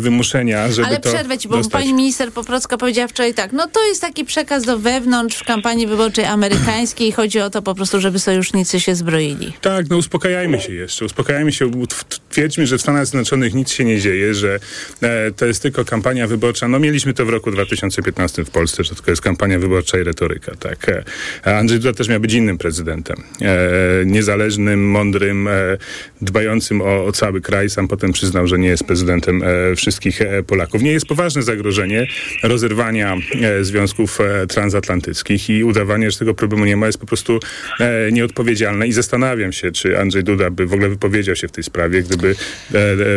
[0.00, 1.72] wymuszenia, żeby Ale przerwę ci, bo dostać.
[1.72, 5.87] pani minister Poprocka powiedziała wczoraj tak, no to jest taki przekaz do wewnątrz w kampanii
[5.87, 8.94] wyborczej amerykańskiej i chodzi o to po prostu, żeby sojusznicy się
[9.61, 11.70] Tak, no uspokajajmy się jeszcze, uspokajajmy się,
[12.31, 14.59] twierdźmy, że w Stanach Zjednoczonych nic się nie dzieje, że
[15.03, 16.68] e, to jest tylko kampania wyborcza.
[16.68, 20.53] No mieliśmy to w roku 2015 w Polsce, że to jest kampania wyborcza i retoryka,
[20.55, 20.88] tak.
[20.88, 21.05] E,
[21.59, 23.16] Andrzej Duda też miał być innym prezydentem.
[23.42, 23.59] E,
[24.07, 25.53] niezależnym, mądrym, e,
[26.20, 27.70] dbającym o, o, cały kraj.
[27.70, 30.83] Sam potem przyznał, że nie jest prezydentem e, wszystkich e, Polaków.
[30.83, 32.07] Nie jest poważne zagrożenie
[32.42, 33.16] rozerwania
[33.61, 34.18] związków
[34.49, 37.40] transatlantyckich i udawanie, że tego problemu nie ma, jest po prostu
[38.12, 42.03] nieodpowiedzialne i zastanawiam się, czy Andrzej Duda by w ogóle wypowiedział się w tej sprawie,
[42.03, 42.35] gdyby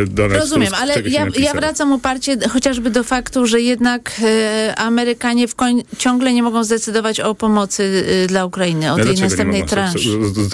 [0.07, 5.45] Donald Rozumiem, Tusk ale ja, ja, wracam uparcie chociażby do faktu, że jednak e, Amerykanie
[5.97, 10.09] ciągle nie mogą zdecydować o pomocy e, dla Ukrainy, o no tej następnej transzy.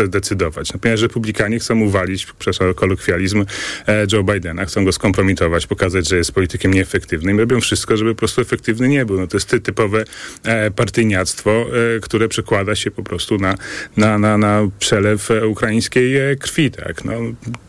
[0.06, 0.74] zdecydować?
[0.74, 3.46] No, ponieważ republikanie chcą uwalić, przepraszam kolokwializm,
[3.88, 7.40] e, Joe Bidena, chcą go skompromitować, pokazać, że jest politykiem nieefektywnym.
[7.40, 9.20] Robią wszystko, żeby po prostu efektywny nie był.
[9.20, 10.04] No, to jest ty, typowe
[10.44, 13.56] e, partyjniactwo, e, które przekłada się po prostu na,
[13.98, 16.72] na, na, na przelew e, ukraińskiej e, krwi.
[16.72, 17.06] Tak?
[17.06, 17.14] No,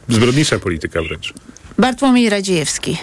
[0.09, 1.33] zbrodnicza polityka wręcz.
[1.79, 2.97] Bartłomiej Radziejewski.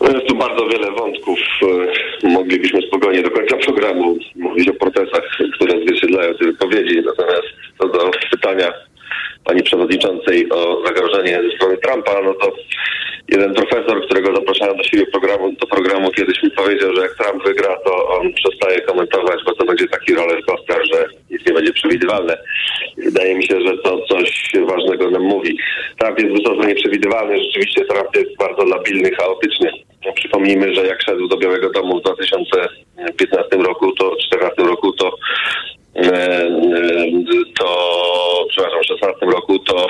[0.00, 1.38] No jest tu bardzo wiele wątków.
[2.24, 5.22] E, moglibyśmy spokojnie do końca programu mówić o procesach,
[5.54, 7.02] które odzwierciedlają te wypowiedzi.
[7.06, 7.48] Natomiast
[7.78, 8.72] co do pytania
[9.44, 12.52] pani przewodniczącej o zagrożenie ze strony Trumpa, no to
[13.28, 17.44] jeden profesor, którego zapraszałem do siebie programu, do programu kiedyś mi powiedział, że jak Trump
[17.44, 21.72] wygra, to on przestaje komentować, bo to będzie taki roller coaster, że nic nie będzie
[21.72, 22.38] przewidywalne.
[22.96, 25.58] Wydaje mi się, że to coś ważnego nam mówi.
[25.98, 29.70] Trump jest wysoce nieprzewidywalny, rzeczywiście Trump jest bardzo labilny, chaotyczny.
[30.14, 35.16] Przypomnijmy, że jak szedł do Białego Domu w 2015 roku, to 2014 roku, to
[37.58, 39.86] to, przepraszam, w 16 roku, to,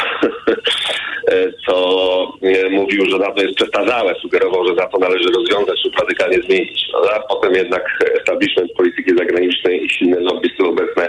[1.67, 2.33] to
[2.71, 6.87] mówił, że NATO jest przestarzałe, sugerował, że NATO należy rozwiązać lub radykalnie zmienić.
[7.17, 11.09] A potem jednak establishment polityki zagranicznej i silne lobbysty obecne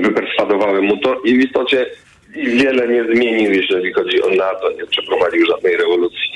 [0.00, 1.86] wyperswadowały mu to i w istocie
[2.34, 6.30] wiele nie zmienił, jeżeli chodzi o NATO, nie przeprowadził żadnej rewolucji.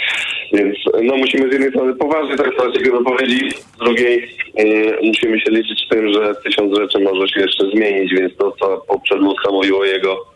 [0.52, 5.50] Więc no musimy z jednej strony poważnie traktować jego wypowiedzi, z drugiej yy, musimy się
[5.50, 9.78] liczyć z tym, że tysiąc rzeczy może się jeszcze zmienić, więc to, co poprzednio mówił
[9.78, 10.26] o jego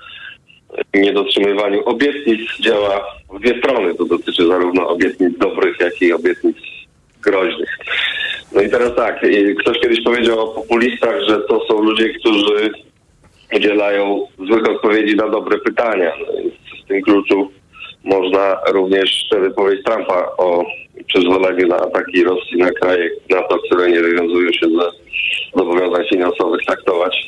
[0.95, 3.95] niedotrzymywaniu obietnic działa w dwie strony.
[3.95, 6.57] To dotyczy zarówno obietnic dobrych, jak i obietnic
[7.23, 7.79] groźnych.
[8.53, 9.21] No i teraz tak,
[9.59, 12.71] ktoś kiedyś powiedział o populistach, że to są ludzie, którzy
[13.57, 16.13] udzielają złych odpowiedzi na dobre pytania.
[16.19, 16.27] No
[16.85, 17.51] w tym kluczu
[18.05, 20.65] można również wypowiedź Trumpa o
[21.07, 24.91] przyzwoleniu na ataki Rosji na kraje NATO, które nie wywiązują się ze
[25.59, 27.27] zobowiązań finansowych traktować.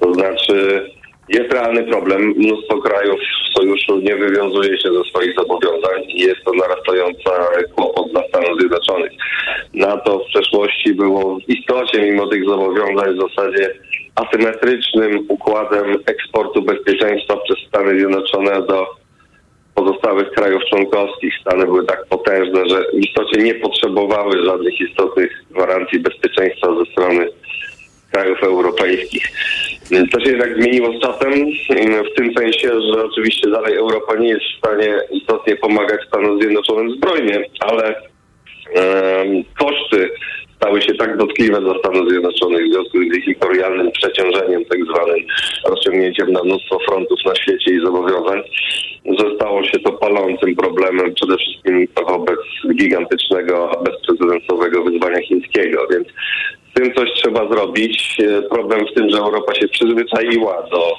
[0.00, 0.86] To znaczy
[1.28, 2.22] jest realny problem.
[2.36, 7.22] Mnóstwo krajów w sojuszu nie wywiązuje się ze swoich zobowiązań i jest to narastający
[7.74, 9.12] kłopot dla Stanów Zjednoczonych.
[9.74, 13.74] NATO w przeszłości było w istocie, mimo tych zobowiązań, w zasadzie
[14.18, 18.86] asymetrycznym układem eksportu bezpieczeństwa przez Stany Zjednoczone do
[19.74, 21.34] pozostałych krajów członkowskich.
[21.40, 27.28] Stany były tak potężne, że w istocie nie potrzebowały żadnych istotnych gwarancji bezpieczeństwa ze strony
[28.12, 29.24] krajów europejskich.
[30.12, 31.32] To się jednak zmieniło z czasem,
[32.12, 36.90] w tym sensie, że oczywiście dalej Europa nie jest w stanie istotnie pomagać Stanom Zjednoczonym
[36.90, 37.94] zbrojnie, ale
[38.74, 40.10] em, koszty
[40.58, 45.20] stały się tak dotkliwe dla Stanów Zjednoczonych w związku z ich imperialnym przeciążeniem, tak zwanym
[45.68, 48.42] rozciągnięciem na mnóstwo frontów na świecie i zobowiązań,
[49.18, 52.38] że stało się to palącym problemem przede wszystkim wobec
[52.74, 56.08] gigantycznego, bezprecedensowego wyzwania chińskiego, więc
[56.70, 58.16] z tym coś trzeba zrobić.
[58.50, 60.92] Problem w tym, że Europa się przyzwyczaiła do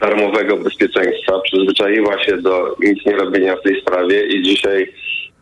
[0.00, 4.92] darmowego bezpieczeństwa, przyzwyczaiła się do nic nie robienia w tej sprawie i dzisiaj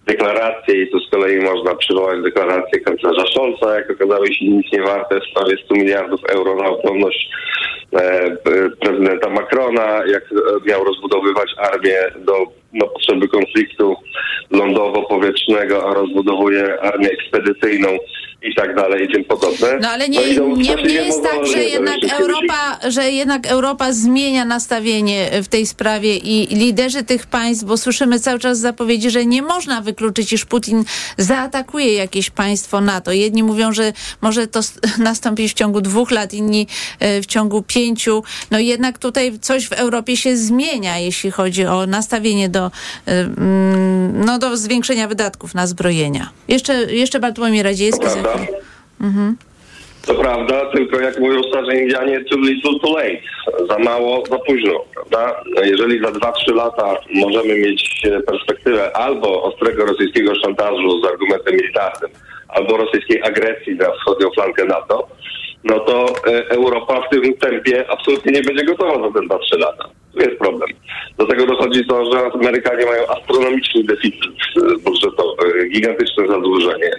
[0.07, 4.83] deklaracje, i tu z kolei można przywołać deklarację kanclerza Scholza, jak okazały się nic nie
[4.83, 7.31] warte w sprawie 100 miliardów euro na obronność
[7.93, 8.37] e,
[8.81, 13.97] prezydenta Macrona, jak e, miał rozbudowywać armię do na potrzeby konfliktu
[14.51, 17.89] lądowo-powietrznego, a rozbudowuje armię ekspedycyjną
[18.47, 19.79] i tak dalej i tym podobne.
[19.81, 24.45] No ale nie, to nie, nie jest tak, że jednak Europa, że jednak Europa zmienia
[24.45, 29.43] nastawienie w tej sprawie i liderzy tych państw, bo słyszymy cały czas zapowiedzi, że nie
[29.43, 30.85] można wykluczyć, iż Putin
[31.19, 33.13] zaatakuje jakieś państwo NATO.
[33.13, 34.61] Jedni mówią, że może to
[34.99, 36.67] nastąpić w ciągu dwóch lat, inni
[37.01, 38.23] e, w ciągu pięciu.
[38.51, 42.71] No jednak tutaj coś w Europie się zmienia, jeśli chodzi o nastawienie do,
[43.07, 46.31] e, mm, no, do zwiększenia wydatków na zbrojenia.
[46.49, 48.05] Jeszcze, jeszcze Bartłomiej Radziecki.
[48.05, 48.57] za Prawda?
[49.01, 49.37] Mhm.
[50.07, 53.21] To prawda, tylko jak mówią starzy Indianie, too little, too late.
[53.69, 55.43] Za mało, za późno, prawda?
[55.65, 62.11] Jeżeli za 2-3 lata możemy mieć e, perspektywę albo ostrego rosyjskiego szantażu z argumentem militarnym,
[62.49, 65.09] albo rosyjskiej agresji na wschodnią flankę NATO,
[65.65, 69.89] no to e, Europa w tym tempie absolutnie nie będzie gotowa za te 2-3 lata.
[70.17, 70.69] Tu jest problem.
[71.19, 76.91] Do tego dochodzi to, że Amerykanie mają astronomiczny deficyt e, budżetowy, gigantyczne zadłużenie,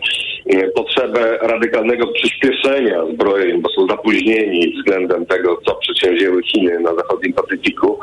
[0.50, 7.34] e, potrzebę radykalnego przyspieszenia zbrojeń, bo są zapóźnieni względem tego, co przedsięwzięły Chiny na zachodnim
[7.34, 8.00] Pacyfiku.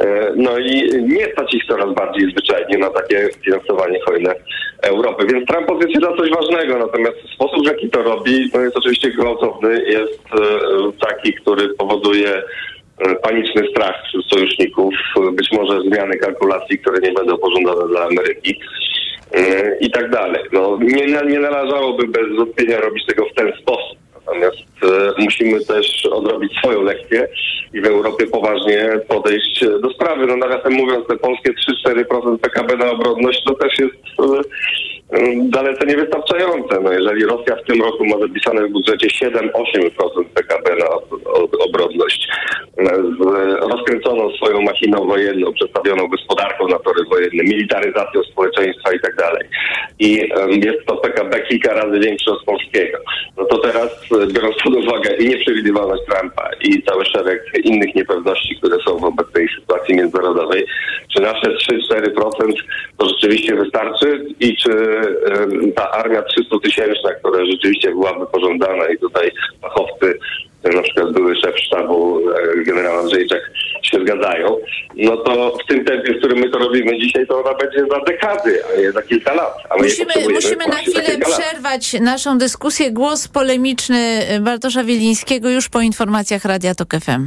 [0.00, 4.34] E, No i nie stać ich coraz bardziej zwyczajnie na takie finansowanie hojne
[4.82, 5.26] Europy.
[5.32, 9.82] Więc Trump odzwierciedla coś ważnego, natomiast sposób, w jaki to robi, no jest oczywiście gwałtowny,
[9.86, 12.42] jest e, taki, który powoduje e,
[13.22, 18.60] paniczny strach wśród sojuszników, e, być może zmiany kalkulacji, które nie będą pożądane dla Ameryki
[19.32, 20.42] e, i tak dalej.
[20.52, 23.98] No, nie, nie należałoby bez wątpienia robić tego w ten sposób.
[24.14, 27.28] Natomiast e, musimy też odrobić swoją lekcję
[27.74, 30.26] i w Europie poważnie podejść e, do sprawy.
[30.26, 31.52] No nawiasem mówiąc, te polskie
[31.86, 34.42] 3-4% PKB na obronność to też jest e, e,
[35.42, 36.80] dalece niewystarczające.
[36.80, 41.56] No jeżeli Rosja w tym roku ma zapisane w budżecie 7-8% PKB na ob- ob-
[41.68, 42.28] obronność,
[42.78, 43.20] e, z
[43.72, 49.44] rozkręconą swoją machiną wojenną, przedstawioną gospodarką na tory wojenne, militaryzacją społeczeństwa i tak dalej.
[49.98, 50.12] I
[50.64, 52.98] jest to PKB kilka razy większe od polskiego.
[53.36, 53.88] No to teraz,
[54.22, 59.04] e, biorąc pod uwagę i nieprzewidywalność Trumpa i cały szereg innych niepewności, które są w
[59.04, 60.66] obecnej sytuacji międzynarodowej,
[61.14, 62.54] czy nasze 3-4%
[62.98, 64.99] to rzeczywiście wystarczy i czy
[65.76, 69.32] ta armia 300 tysięczna, która rzeczywiście byłaby pożądana i tutaj
[69.62, 70.18] fachowcy,
[70.64, 73.40] na przykład były szef sztabu e, generał Andrzejczak
[73.82, 74.56] się zgadzają,
[74.96, 78.00] no to w tym tempie, w którym my to robimy dzisiaj, to ona będzie za
[78.00, 79.54] dekady, a nie za kilka lat.
[79.70, 81.38] A my jej Musimy, musimy na chwilę kilka lat.
[81.40, 82.90] przerwać naszą dyskusję.
[82.90, 87.26] Głos polemiczny Bartosza Wielińskiego już po informacjach Radia Tok FM.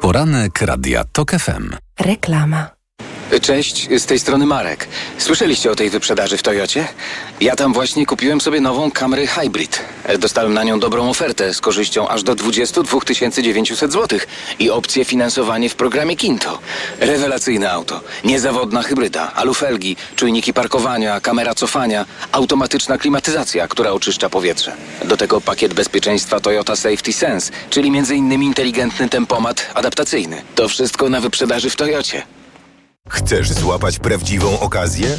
[0.00, 1.76] Poranek Radia TOK FM.
[2.00, 2.79] Reklama.
[3.38, 4.88] Cześć, z tej strony Marek.
[5.18, 6.88] Słyszeliście o tej wyprzedaży w Toyocie?
[7.40, 9.80] Ja tam właśnie kupiłem sobie nową Camry Hybrid.
[10.18, 13.00] Dostałem na nią dobrą ofertę z korzyścią aż do 22
[13.42, 14.18] 900 zł
[14.58, 16.58] i opcję finansowanie w programie Kinto.
[17.00, 24.72] Rewelacyjne auto, niezawodna hybryda, alufelgi, czujniki parkowania, kamera cofania, automatyczna klimatyzacja, która oczyszcza powietrze.
[25.04, 28.42] Do tego pakiet bezpieczeństwa Toyota Safety Sense, czyli m.in.
[28.42, 30.42] inteligentny tempomat adaptacyjny.
[30.54, 32.39] To wszystko na wyprzedaży w Toyocie.
[33.10, 35.18] Chcesz złapać prawdziwą okazję?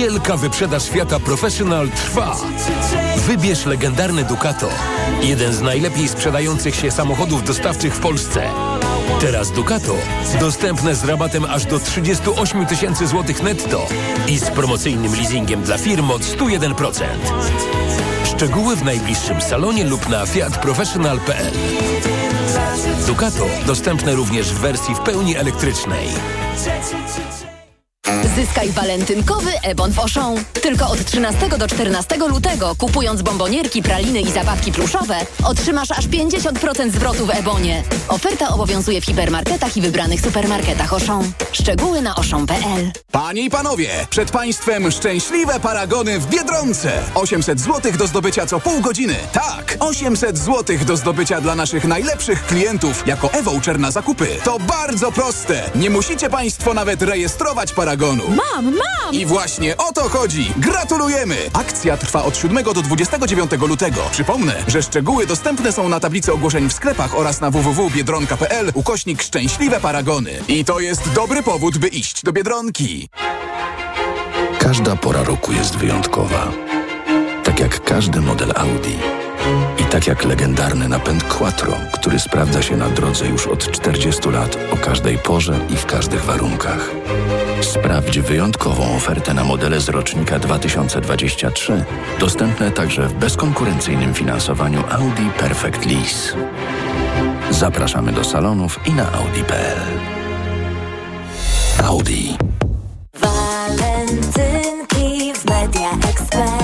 [0.00, 2.36] Wielka wyprzedaż Fiata Professional trwa.
[3.16, 4.68] Wybierz legendarny Ducato.
[5.22, 8.48] Jeden z najlepiej sprzedających się samochodów dostawczych w Polsce.
[9.20, 9.94] Teraz Ducato
[10.40, 13.86] dostępne z rabatem aż do 38 tysięcy złotych netto
[14.28, 17.04] i z promocyjnym leasingiem dla firm od 101%.
[18.24, 21.52] Szczegóły w najbliższym salonie lub na fiatprofessional.pl
[23.06, 26.08] Ducato dostępne również w wersji w pełni elektrycznej.
[28.36, 30.44] Zyskaj walentynkowy Ebon w Auchan.
[30.62, 36.90] Tylko od 13 do 14 lutego, kupując bombonierki, praliny i zabawki pluszowe, otrzymasz aż 50%
[36.90, 37.82] zwrotu w Ebonie.
[38.08, 41.32] Oferta obowiązuje w hipermarketach i wybranych supermarketach Auchan.
[41.52, 42.92] Szczegóły na auchan.pl.
[43.12, 46.92] Panie i panowie, przed państwem szczęśliwe paragony w Biedronce.
[47.14, 49.14] 800 zł do zdobycia co pół godziny.
[49.32, 54.26] Tak, 800 zł do zdobycia dla naszych najlepszych klientów jako e-voucher na zakupy.
[54.44, 55.70] To bardzo proste.
[55.74, 58.19] Nie musicie państwo nawet rejestrować paragonu.
[58.28, 59.14] Mam, mam!
[59.14, 60.52] I właśnie o to chodzi.
[60.56, 61.36] Gratulujemy!
[61.52, 64.00] Akcja trwa od 7 do 29 lutego.
[64.12, 69.80] Przypomnę, że szczegóły dostępne są na tablicy ogłoszeń w sklepach oraz na www.biedronka.pl ukośnik szczęśliwe
[69.80, 70.30] paragony.
[70.48, 73.08] I to jest dobry powód, by iść do Biedronki.
[74.58, 76.52] Każda pora roku jest wyjątkowa.
[77.44, 78.98] Tak jak każdy model Audi.
[79.78, 84.58] I tak jak legendarny napęd Quattro, który sprawdza się na drodze już od 40 lat
[84.72, 86.90] o każdej porze i w każdych warunkach.
[87.60, 91.84] Sprawdź wyjątkową ofertę na modele z rocznika 2023,
[92.20, 96.36] dostępne także w bezkonkurencyjnym finansowaniu Audi Perfect Lease.
[97.50, 99.78] Zapraszamy do salonów i na audi.pl.
[101.84, 102.36] Audi.
[103.20, 104.52] Walentynki
[105.34, 106.59] w Media Expert.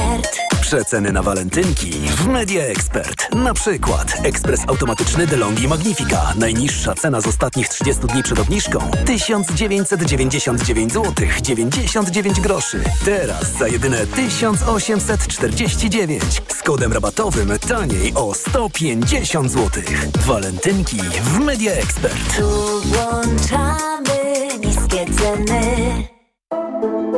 [0.66, 3.34] Przeceny na walentynki w Media Expert.
[3.34, 6.32] Na przykład ekspres automatyczny DeLonghi Magnifica.
[6.36, 11.12] Najniższa cena z ostatnich 30 dni przed obniżką 1999 zł
[11.42, 12.80] 99 groszy.
[13.04, 16.22] Teraz za jedyne 1849.
[16.48, 19.82] Z kodem rabatowym taniej o 150 zł.
[20.26, 22.36] Walentynki w Media Expert.
[22.36, 26.08] Tu włączamy niskie ceny.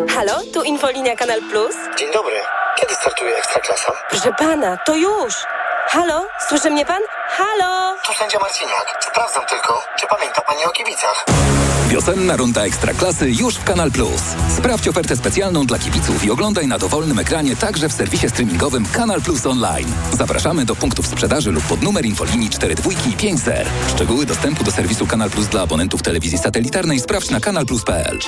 [0.08, 1.74] Halo, tu Infolinia Kanal Plus.
[1.98, 2.34] Dzień dobry.
[2.80, 3.92] Kiedy startuje Ekstraklasa?
[4.10, 5.34] Proszę pana, to już.
[5.88, 7.02] Halo, słyszy mnie pan?
[7.28, 7.96] Halo!
[8.06, 8.98] Tu sędzia Marciniak.
[9.10, 11.24] Sprawdzam tylko, czy pamięta pani o kibicach.
[11.88, 14.22] Wiosenna runda Ekstraklasy już w Kanal Plus.
[14.56, 19.22] Sprawdź ofertę specjalną dla kibiców i oglądaj na dowolnym ekranie także w serwisie streamingowym Kanal
[19.22, 19.92] Plus Online.
[20.12, 23.66] Zapraszamy do punktów sprzedaży lub pod numer infolinii 42 i 5 zer.
[23.94, 28.18] Szczegóły dostępu do serwisu Kanal Plus dla abonentów telewizji satelitarnej sprawdź na kanalplus.pl.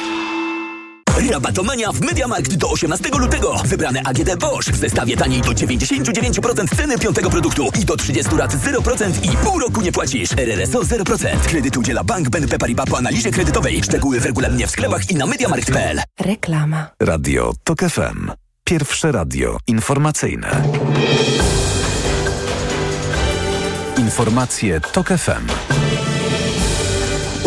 [1.19, 3.55] Rabatomania w MediaMarkt do 18 lutego.
[3.65, 8.55] Wybrane AGD Bosch w zestawie taniej do 99% ceny piątego produktu i do 30 lat
[8.55, 10.33] 0% i pół roku nie płacisz.
[10.33, 11.41] RRSO 0%.
[11.49, 13.83] Kredyt udziela Bank BNP Paribas po analizie kredytowej.
[13.83, 16.01] Szczegóły w regulaminie w sklepach i na MediaMarkt.pl.
[16.21, 16.87] Reklama.
[17.01, 18.31] Radio TOK FM.
[18.65, 20.63] Pierwsze radio informacyjne.
[23.99, 25.47] Informacje TOK FM.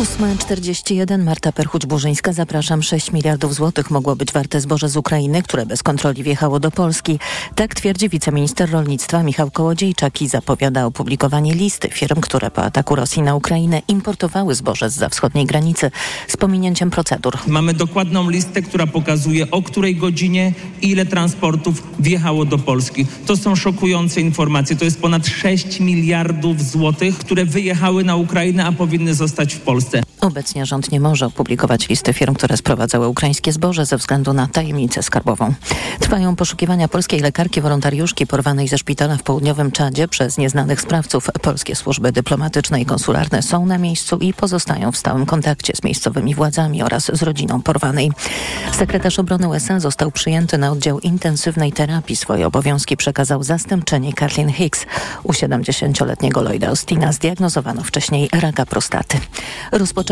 [0.04, 2.34] 8.41 Marta Perchuć-Burzyńska.
[2.34, 2.84] Zapraszam.
[2.84, 7.20] 6 miliardów złotych mogło być warte zboże z Ukrainy, które bez kontroli wjechało do Polski.
[7.56, 13.22] Tak twierdzi wiceminister rolnictwa Michał Kołodziejczak i zapowiada opublikowanie listy firm, które po ataku Rosji
[13.22, 15.92] na Ukrainę importowały zboże z za wschodniej granicy
[16.28, 17.38] z pominięciem procedur.
[17.48, 23.06] Mamy dokładną listę, która pokazuje o której godzinie ile transportów wjechało do Polski.
[23.26, 24.76] To są szokujące informacje.
[24.76, 29.93] To jest ponad 6 miliardów złotych, które wyjechały na Ukrainę, a powinny zostać w Polsce.
[29.94, 30.13] Austin.
[30.24, 35.04] Obecnie rząd nie może opublikować listy firm, które sprowadzały ukraińskie zboże ze względu na tajemnicę
[35.04, 35.54] skarbową.
[36.00, 41.28] Trwają poszukiwania polskiej lekarki wolontariuszki porwanej ze szpitala w południowym Czadzie przez nieznanych sprawców.
[41.42, 46.36] Polskie służby dyplomatyczne i konsularne są na miejscu i pozostają w stałym kontakcie z miejscowymi
[46.36, 48.12] władzami oraz z rodziną porwanej.
[48.78, 52.16] Sekretarz obrony USA został przyjęty na oddział intensywnej terapii.
[52.16, 54.86] Swoje obowiązki przekazał zastępczyni Kathleen Hicks.
[55.24, 59.18] U 70-letniego Lloyda Austina zdiagnozowano wcześniej raka prostaty.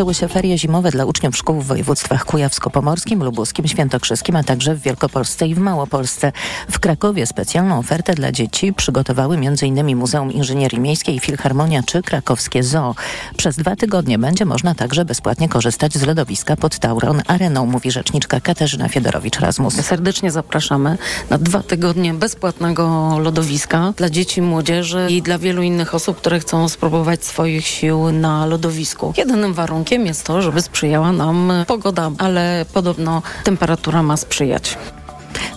[0.02, 4.80] Rozpoczęły się ferie zimowe dla uczniów szkół w województwach kujawsko-pomorskim, lubuskim, świętokrzyskim, a także w
[4.80, 6.32] Wielkopolsce i w Małopolsce.
[6.70, 9.96] W Krakowie specjalną ofertę dla dzieci przygotowały m.in.
[9.96, 12.94] Muzeum Inżynierii Miejskiej, Filharmonia czy Krakowskie Zoo.
[13.36, 18.40] Przez dwa tygodnie będzie można także bezpłatnie korzystać z lodowiska pod Tauron Areną, mówi rzeczniczka
[18.40, 19.82] Katarzyna Fiedorowicz-Razmus.
[19.82, 20.98] Serdecznie zapraszamy
[21.30, 26.68] na dwa tygodnie bezpłatnego lodowiska dla dzieci, młodzieży i dla wielu innych osób, które chcą
[26.68, 29.14] spróbować swoich sił na lodowisku.
[29.16, 34.78] Jedynym warunkiem jest to, żeby sprzyjała nam pogoda, ale podobno temperatura ma sprzyjać.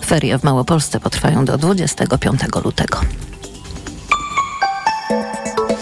[0.06, 3.00] Ferie w Małopolsce potrwają do 25 lutego.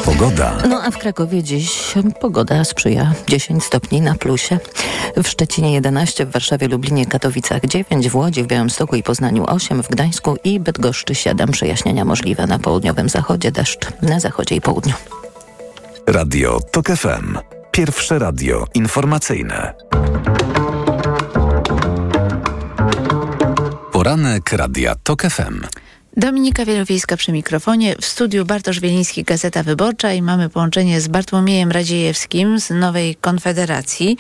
[0.05, 0.53] Pogoda.
[0.69, 4.59] No a w Krakowie dziś pogoda sprzyja 10 stopni na plusie.
[5.17, 9.83] W Szczecinie 11, w Warszawie, Lublinie, Katowicach 9, w Łodzi, w Białymstoku i Poznaniu 8,
[9.83, 11.51] w Gdańsku i Bydgoszczy 7.
[11.51, 14.95] Przejaśnienia możliwe na południowym zachodzie, deszcz na zachodzie i południu.
[16.07, 17.54] Radio TOK FM.
[17.75, 19.75] Pierwsze radio informacyjne.
[23.93, 25.61] Poranek Radia TOK FM.
[26.17, 27.97] Dominika Wielowiejska przy mikrofonie.
[28.01, 34.17] W studiu Bartosz Wieliński, Gazeta Wyborcza i mamy połączenie z Bartłomiejem Radziejewskim z Nowej Konfederacji.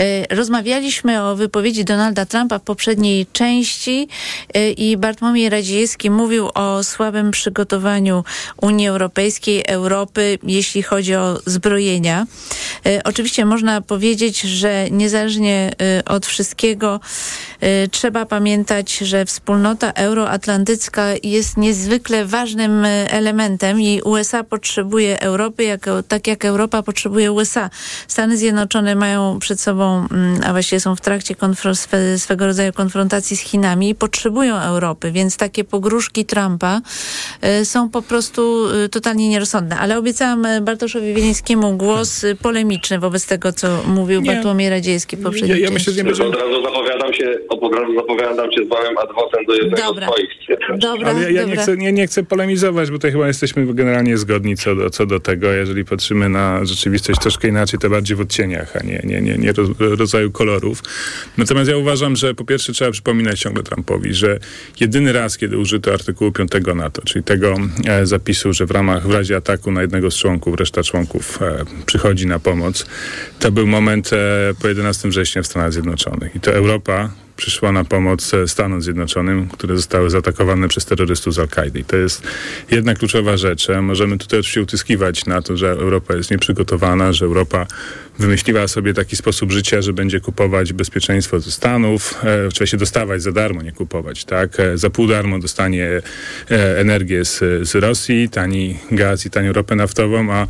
[0.00, 4.08] E, Rozmawialiśmy o wypowiedzi Donalda Trumpa w poprzedniej części
[4.54, 8.24] e, i Bartłomiej Radziejewski mówił o słabym przygotowaniu
[8.62, 12.26] Unii Europejskiej, Europy, jeśli chodzi o zbrojenia.
[12.86, 15.72] E, Oczywiście można powiedzieć, że niezależnie
[16.06, 17.00] od wszystkiego
[17.90, 21.04] trzeba pamiętać, że wspólnota euroatlantycka
[21.56, 27.70] niezwykle ważnym e, elementem i USA potrzebuje Europy, jak, tak jak Europa potrzebuje USA.
[28.08, 31.34] Stany Zjednoczone mają przed sobą, mm, a właściwie są w trakcie
[32.16, 36.80] swego rodzaju konfrontacji z Chinami i potrzebują Europy, więc takie pogróżki Trumpa
[37.40, 39.76] e, są po prostu e, totalnie nierozsądne.
[39.78, 44.32] Ale obiecałam Bartoszowi Wielińskiemu głos polemiczny wobec tego, co mówił Nie.
[44.32, 47.94] Bartłomiej Radziejski w poprzedniej Ja- ja myślę, że nie Od razu zapowiadam się, od razu
[47.94, 50.06] zapowiadam się z małym adwocem do jednego Dobra.
[50.06, 50.30] z swoich.
[50.78, 54.18] Dobra, Ale ja, ja nie, chcę, nie, nie chcę polemizować, bo tutaj chyba jesteśmy generalnie
[54.18, 55.52] zgodni co do, co do tego.
[55.52, 59.52] Jeżeli patrzymy na rzeczywistość troszkę inaczej, to bardziej w odcieniach, a nie, nie, nie, nie
[59.78, 60.82] rodzaju kolorów.
[61.38, 64.38] Natomiast ja uważam, że po pierwsze trzeba przypominać ciągle Trumpowi, że
[64.80, 67.56] jedyny raz, kiedy użyto artykułu 5 NATO, czyli tego
[67.86, 71.64] e, zapisu, że w ramach, w razie ataku na jednego z członków, reszta członków e,
[71.86, 72.86] przychodzi na pomoc,
[73.38, 74.16] to był moment e,
[74.62, 76.36] po 11 września w Stanach Zjednoczonych.
[76.36, 81.78] I to Europa przyszła na pomoc Stanom Zjednoczonym, które zostały zaatakowane przez terrorystów z Al-Kaidy.
[81.78, 82.22] I to jest
[82.70, 83.68] jedna kluczowa rzecz.
[83.82, 87.66] Możemy tutaj oczywiście utyskiwać na to, że Europa jest nieprzygotowana, że Europa
[88.18, 93.22] wymyśliła sobie taki sposób życia, że będzie kupować bezpieczeństwo ze Stanów, e, trzeba się dostawać
[93.22, 94.60] za darmo, nie kupować, tak?
[94.60, 96.02] E, za pół darmo dostanie
[96.50, 100.46] e, energię z, z Rosji, tani gaz i tanią ropę naftową, a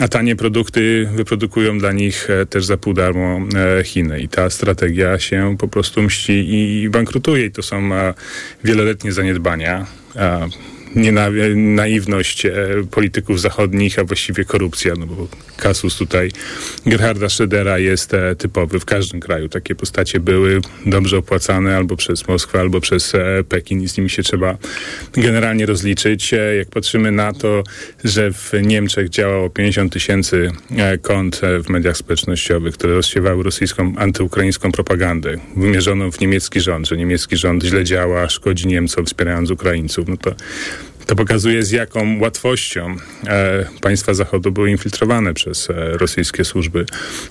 [0.00, 3.40] a tanie produkty wyprodukują dla nich e, też za pół darmo
[3.80, 4.20] e, Chiny.
[4.20, 7.46] I ta strategia się po prostu mści i bankrutuje.
[7.46, 8.14] I to są e,
[8.64, 9.86] wieloletnie zaniedbania.
[10.96, 12.52] E, Nie na, naiwność e,
[12.90, 16.30] polityków zachodnich, a właściwie korupcja, no bo kasus tutaj
[16.86, 18.80] Gerharda Schrödera jest e, typowy.
[18.80, 23.82] W każdym kraju takie postacie były dobrze opłacane albo przez Moskwę, albo przez e, Pekin
[23.82, 24.56] i z nimi się trzeba
[25.12, 26.34] generalnie rozliczyć.
[26.58, 27.62] Jak patrzymy na to,
[28.04, 30.50] że w Niemczech działało 50 tysięcy
[31.02, 37.36] kont w mediach społecznościowych, które rozsiewały rosyjską, antyukraińską propagandę, wymierzoną w niemiecki rząd, że niemiecki
[37.36, 40.34] rząd źle działa, szkodzi Niemcom, wspierając Ukraińców, no to
[41.06, 42.96] to pokazuje, z jaką łatwością
[43.26, 46.86] e, państwa Zachodu były infiltrowane przez e, rosyjskie służby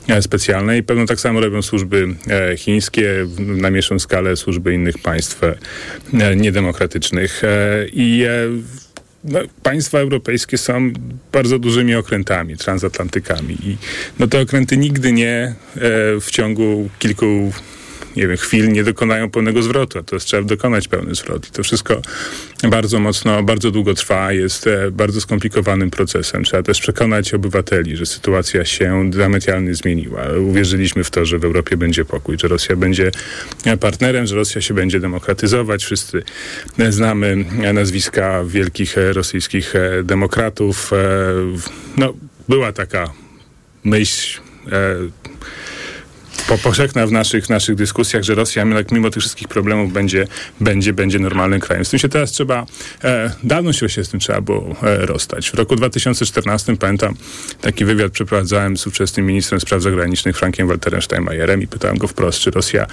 [0.08, 4.74] e, specjalne i pewno tak samo robią służby e, chińskie, w- na mniejszą skalę służby
[4.74, 5.56] innych państw e,
[6.36, 7.44] niedemokratycznych.
[7.44, 7.48] E,
[7.94, 8.26] I
[9.24, 10.92] no, państwa europejskie są
[11.32, 13.78] bardzo dużymi okrętami, transatlantykami i
[14.20, 15.56] no, te okręty nigdy nie
[16.22, 17.54] w ciągu kilku
[18.16, 21.48] nie wiem, chwil nie dokonają pełnego zwrotu, a to jest, trzeba dokonać pełny zwrot.
[21.48, 22.02] I to wszystko
[22.70, 26.44] bardzo mocno, bardzo długo trwa, jest e, bardzo skomplikowanym procesem.
[26.44, 30.22] Trzeba też przekonać obywateli, że sytuacja się diametralnie zmieniła.
[30.50, 33.12] Uwierzyliśmy w to, że w Europie będzie pokój, że Rosja będzie
[33.66, 35.86] e, partnerem, że Rosja się będzie demokratyzować.
[35.86, 36.24] Wszyscy
[36.78, 40.92] e, znamy nazwiska wielkich rosyjskich demokratów.
[41.98, 42.14] No,
[42.50, 43.12] była taka
[43.84, 44.42] myśl
[46.58, 50.28] po, powszechna w naszych, naszych dyskusjach, że Rosja jednak mimo tych wszystkich problemów będzie,
[50.60, 51.86] będzie, będzie normalnym krajem.
[51.86, 52.66] Z tym się teraz trzeba,
[53.04, 55.50] e, dawno się z tym trzeba było e, rozstać.
[55.52, 57.16] W roku 2014 pamiętam
[57.62, 62.40] taki wywiad przeprowadzałem z ówczesnym ministrem spraw zagranicznych Frankiem Walterem Steinmeierem i pytałem go wprost,
[62.40, 62.88] czy Rosja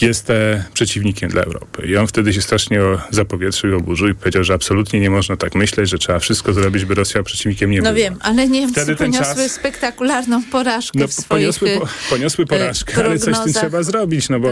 [0.00, 1.86] jest e, przeciwnikiem dla Europy.
[1.86, 2.80] I on wtedy się strasznie
[3.10, 6.84] zapowietrzył i oburzył i powiedział, że absolutnie nie można tak myśleć, że trzeba wszystko zrobić,
[6.84, 7.94] by Rosja przeciwnikiem nie No była.
[7.94, 12.46] wiem, ale Niemcy Wtedy poniosły czas- spektakularną porażkę No, w swoich poniosły, po, poniosły e,
[12.46, 14.50] porażkę, ale coś z tym trzeba zrobić, no bo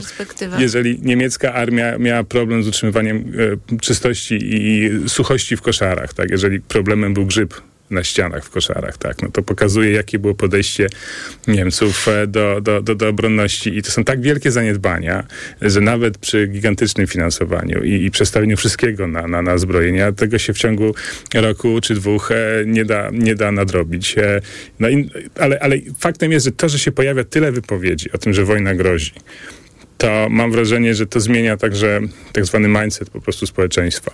[0.58, 3.32] jeżeli niemiecka armia miała problem z utrzymywaniem
[3.74, 7.54] e, czystości i suchości w koszarach, tak, jeżeli problemem był grzyb
[7.90, 10.86] na ścianach w koszarach, tak, no to pokazuje, jakie było podejście
[11.46, 15.26] Niemców e, do, do, do, do obronności i to są tak wielkie zaniedbania,
[15.62, 20.52] że nawet przy gigantycznym finansowaniu i, i przestawieniu wszystkiego na, na, na zbrojenia, tego się
[20.52, 20.94] w ciągu
[21.34, 22.36] roku czy dwóch e,
[22.66, 24.18] nie, da, nie da nadrobić.
[24.18, 24.40] E,
[24.80, 28.34] no i, ale, ale faktem jest, że to, że się pojawia tyle wypowiedzi o tym,
[28.34, 29.12] że wojna grozi,
[29.98, 32.00] to mam wrażenie, że to zmienia także
[32.32, 34.10] tak zwany mindset po prostu społeczeństwa.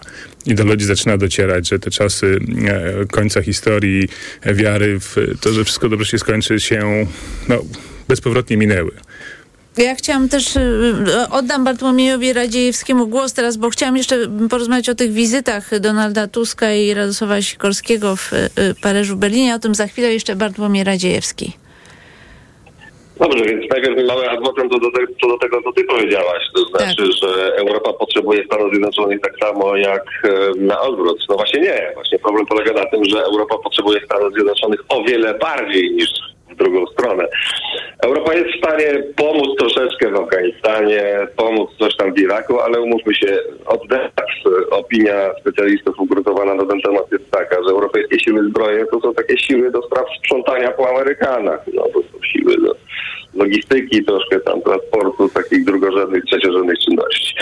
[0.47, 4.09] I do ludzi zaczyna docierać, że te czasy e, końca historii,
[4.43, 7.07] e, wiary w to, że wszystko dobrze się skończy, się
[7.49, 7.59] no,
[8.09, 8.91] bezpowrotnie minęły.
[9.77, 10.61] Ja chciałam też, y,
[11.31, 16.95] oddam Bartłomiejowi Radziejewskiemu głos teraz, bo chciałam jeszcze porozmawiać o tych wizytach Donalda Tuska i
[16.95, 18.31] Radosława Sikorskiego w
[18.81, 19.55] Paryżu, Berlinie.
[19.55, 21.64] O tym za chwilę jeszcze Bartłomiej Radziejewski.
[23.17, 26.45] Dobrze, więc najpierw mały adwokat co do, te, co do tego, co ty powiedziałaś.
[26.55, 31.19] To znaczy, że Europa potrzebuje Stanów Zjednoczonych tak samo jak e, na odwrót.
[31.29, 31.91] No właśnie nie.
[31.95, 36.57] Właśnie problem polega na tym, że Europa potrzebuje Stanów Zjednoczonych o wiele bardziej niż w
[36.57, 37.29] drugą stronę.
[38.05, 43.15] Europa jest w stanie pomóc troszeczkę w Afganistanie, pomóc coś tam w Iraku, ale umówmy
[43.15, 44.11] się, od teraz
[44.71, 49.39] opinia specjalistów ugrupowana na ten temat jest taka, że europejskie siły zbrojne to są takie
[49.39, 51.61] siły do spraw sprzątania po Amerykanach.
[51.75, 52.75] No to są siły do
[53.35, 57.35] logistyki, troszkę tam transportu, takich drugorzędnych, trzeciorzędnych czynności.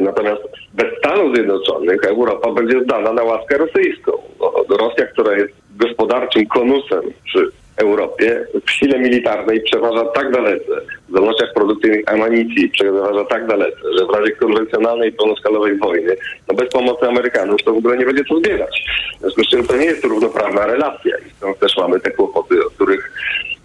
[0.00, 0.42] Natomiast
[0.74, 4.12] bez Stanów Zjednoczonych Europa będzie zdana na łaskę rosyjską.
[4.40, 11.10] No, Rosja, która jest gospodarczym konusem przy Europie w sile militarnej przeważa tak dalece, w
[11.10, 16.16] zdolnościach produkcyjnych amunicji przeważa tak dalece, że w razie konwencjonalnej pełnoskalowej wojny,
[16.48, 18.84] no bez pomocy Amerykanów to w ogóle nie będzie co zbierać.
[19.16, 22.66] W związku z czym to nie jest równoprawna relacja i stąd też mamy te kłopoty,
[22.66, 23.12] o których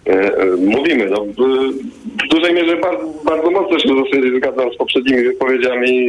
[0.06, 1.06] e, mówimy.
[1.06, 1.34] No, w,
[2.30, 3.88] dużej mierze bardzo, bardzo mocno się
[4.36, 6.08] zgadzam z poprzednimi wypowiedziami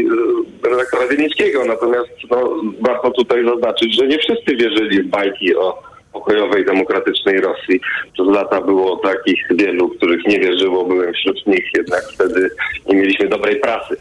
[0.66, 5.91] e, redaktora Wielińskiego, natomiast no, warto tutaj zaznaczyć, że nie wszyscy wierzyli w bajki o
[6.14, 7.82] pokojowej, demokratycznej Rosji.
[8.14, 12.50] Przez lata było takich wielu, których nie wierzyło, byłem wśród nich, jednak wtedy
[12.90, 13.98] nie mieliśmy dobrej prasy.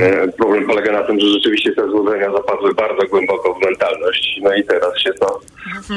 [0.00, 4.54] E, Problem polega na tym, że rzeczywiście te złudzenia zapadły bardzo głęboko w mentalność, no
[4.54, 5.40] i teraz się to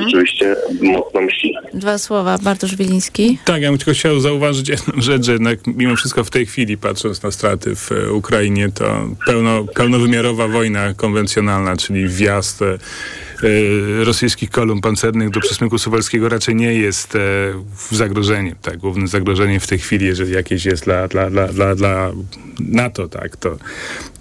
[0.04, 1.54] rzeczywiście mocno mści.
[1.74, 3.38] Dwa słowa, Bartosz Wiliński.
[3.46, 6.78] Tak, ja bym tylko chciał zauważyć jedną rzecz, że jednak mimo wszystko w tej chwili,
[6.78, 8.86] patrząc na straty w e, Ukrainie, to
[9.26, 12.78] pełno, pełnowymiarowa wojna konwencjonalna, czyli wjazd e,
[14.04, 17.20] rosyjskich kolumn pancernych do przesmyku suwalskiego raczej nie jest e,
[17.92, 18.56] zagrożeniem.
[18.62, 18.78] Tak?
[18.78, 22.12] Głównym zagrożeniem w tej chwili, jeżeli jakieś jest dla, dla, dla, dla, dla
[22.60, 23.58] NATO, tak, to,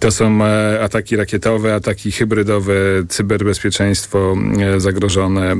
[0.00, 2.74] to są e, ataki rakietowe, ataki hybrydowe,
[3.08, 5.52] cyberbezpieczeństwo e, zagrożone.
[5.52, 5.56] E,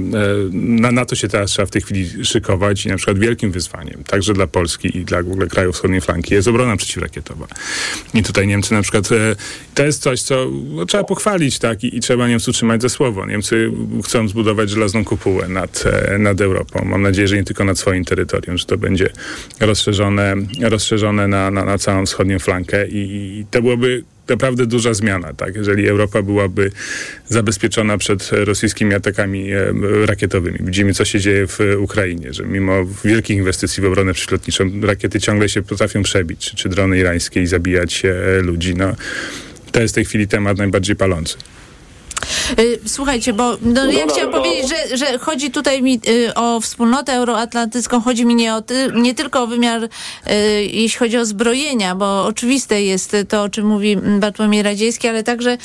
[0.53, 4.33] na NATO się teraz trzeba w tej chwili szykować i na przykład wielkim wyzwaniem, także
[4.33, 7.47] dla Polski i dla w ogóle krajów wschodniej flanki, jest obrona przeciwrakietowa.
[8.15, 9.37] I tutaj Niemcy na przykład, e,
[9.75, 13.27] to jest coś, co no, trzeba pochwalić, tak, i, i trzeba Niemców trzymać za słowo.
[13.27, 13.50] Niemcy
[14.05, 16.85] chcą zbudować żelazną kopułę nad, e, nad Europą.
[16.85, 19.11] Mam nadzieję, że nie tylko nad swoim terytorium, że to będzie
[19.61, 25.57] rozszerzone, rozszerzone na, na, na całą wschodnią flankę i, to byłoby naprawdę duża zmiana, tak?
[25.57, 26.71] Jeżeli Europa byłaby
[27.29, 29.73] zabezpieczona przed rosyjskimi atakami e,
[30.07, 30.59] rakietowymi.
[30.61, 35.49] Widzimy, co się dzieje w Ukrainie, że mimo wielkich inwestycji w obronę przeciwlotniczą rakiety ciągle
[35.49, 38.75] się potrafią przebić, czy, czy drony irańskie i zabijać e, ludzi.
[38.75, 38.95] No,
[39.73, 41.37] to jest w tej chwili temat najbardziej palący.
[42.59, 47.13] Y, Słuchajcie, bo no, ja chciałam powiedzieć, że, że chodzi tutaj mi y, o wspólnotę
[47.13, 49.89] euroatlantycką, chodzi mi nie, o ty, nie tylko o wymiar, y,
[50.65, 55.23] jeśli chodzi o zbrojenia, bo oczywiste jest to, o czym mówi mm, Bartłomiej Radziejski, ale
[55.23, 55.59] także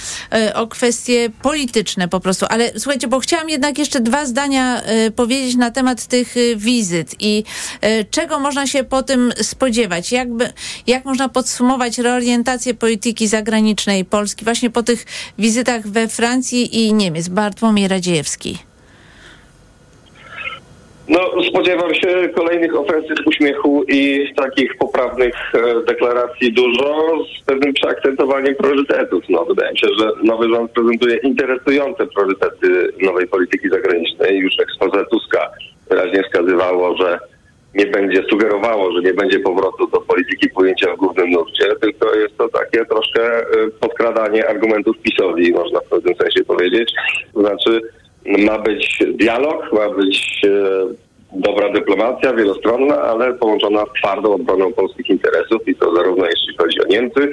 [0.54, 2.46] o kwestie polityczne po prostu.
[2.50, 4.82] Ale słuchajcie, bo chciałam jednak jeszcze dwa zdania
[5.16, 7.44] powiedzieć na temat tych wizyt i
[8.12, 10.12] czego można się po tym spodziewać.
[10.12, 10.54] Jakby,
[10.88, 15.06] jak można podsumować reorientację polityki zagranicznej Polski właśnie po tych
[15.38, 17.30] wizytach we Francji i Niemiec.
[17.30, 18.58] Bartłomiej Radziejewski.
[21.08, 28.56] No, spodziewam się kolejnych ofensyw uśmiechu i takich poprawnych e, deklaracji dużo z pewnym przeakcentowaniem
[28.56, 29.24] priorytetów.
[29.30, 34.38] No, wydaje mi się, że nowy rząd prezentuje interesujące priorytety nowej polityki zagranicznej.
[34.38, 35.52] Już ekspoze Tuska
[35.90, 37.20] wyraźnie wskazywało, że
[37.76, 42.38] nie będzie sugerowało, że nie będzie powrotu do polityki pojęcia w głównym nurcie, tylko jest
[42.38, 43.44] to takie troszkę e,
[43.80, 46.94] podkradanie argumentów PiSowi, można w pewnym sensie powiedzieć.
[47.34, 47.82] To znaczy
[48.26, 55.10] ma być dialog, ma być e, dobra dyplomacja wielostronna, ale połączona z twardą obroną polskich
[55.10, 57.30] interesów i to zarówno jeśli chodzi o Niemcy.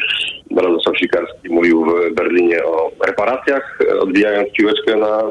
[0.57, 5.31] Radosław Sikarski mówił w Berlinie o reparacjach, odbijając piłeczkę na e,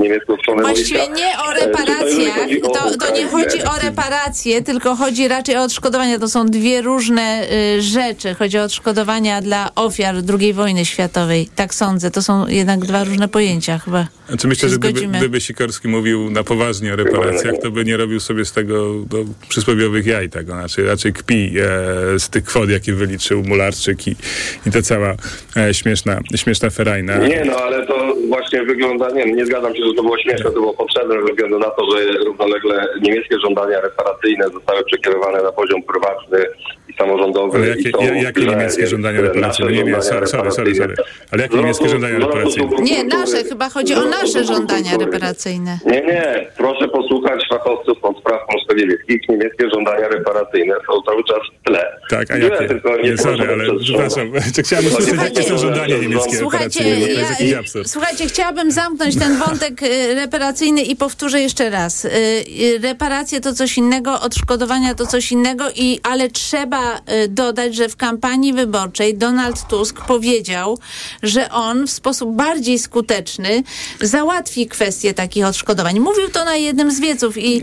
[0.00, 1.14] niemiecką stronę Właściwie wojska.
[1.14, 5.56] nie o E, reparacjach, chodzi o to, to nie chodzi o reparacje, tylko chodzi raczej
[5.56, 6.18] o odszkodowania.
[6.18, 8.34] To są dwie różne y, rzeczy.
[8.34, 11.48] Chodzi o odszkodowania dla ofiar II wojny światowej.
[11.56, 12.10] Tak sądzę.
[12.10, 14.06] To są jednak dwa różne pojęcia chyba.
[14.28, 18.20] Znaczy myślę, że gdyby, gdyby Sikorski mówił na poważnie o reparacjach, to by nie robił
[18.20, 19.18] sobie z tego do
[19.48, 20.52] przysłowiowych jaj tego.
[20.52, 21.54] Znaczy raczej kpi
[22.14, 24.16] e, z tych kwot, jakie wyliczył Mularczyk i,
[24.66, 25.14] i ta cała
[25.56, 27.16] e, śmieszna, śmieszna ferajna.
[27.16, 30.52] Nie, no ale to właśnie wygląda, nie, nie zgadzam się, że to było śmieszne, to
[30.52, 35.82] było potrzebne ze względu na to, że równolegle niemieckie żądania reparacyjne zostały przekierowane na poziom
[35.82, 36.38] prywatny
[36.88, 37.58] i samorządowy.
[37.58, 39.72] Ale jakie, i są ja- jakie źle, niemieckie żądania reparacyjne?
[39.72, 40.94] Nie, nie, sorry, sorry, sorry, sorry.
[41.30, 42.76] Ale jakie Zwrotu- niemieckie żądania reparacyjne?
[42.82, 43.44] Nie, nasze.
[43.44, 45.78] Chyba chodzi o nasze żądania reparacyjne.
[45.86, 46.46] Nie, nie.
[46.56, 47.44] Proszę posłuchać
[47.74, 49.20] fachowców od spraw polsko-niemieckich.
[49.28, 51.96] Niemieckie żądania reparacyjne są cały czas w tle.
[52.10, 52.68] Tak, a jakie?
[52.68, 54.32] tylko nie Nie, sorry, ale przepraszam,
[54.64, 60.14] chciałem usłyszeć, jakie są żądania niemieckie Słuchajcie, reparacyjne, ja, słuchajcie, chciałabym zamknąć ten wątek y,
[60.14, 62.04] reparacyjny i powtórzę jeszcze raz.
[62.04, 67.88] Y, y, reparacje to coś innego, odszkodowania to coś innego, i, ale trzeba dodać, że
[67.88, 70.78] w kampanii wyborczej Donald Tusk powiedział,
[71.22, 73.62] że on w sposób bardziej skuteczny
[74.00, 76.00] załatwi kwestię takich odszkodowań.
[76.00, 77.62] Mówił to na jednym z wieców i,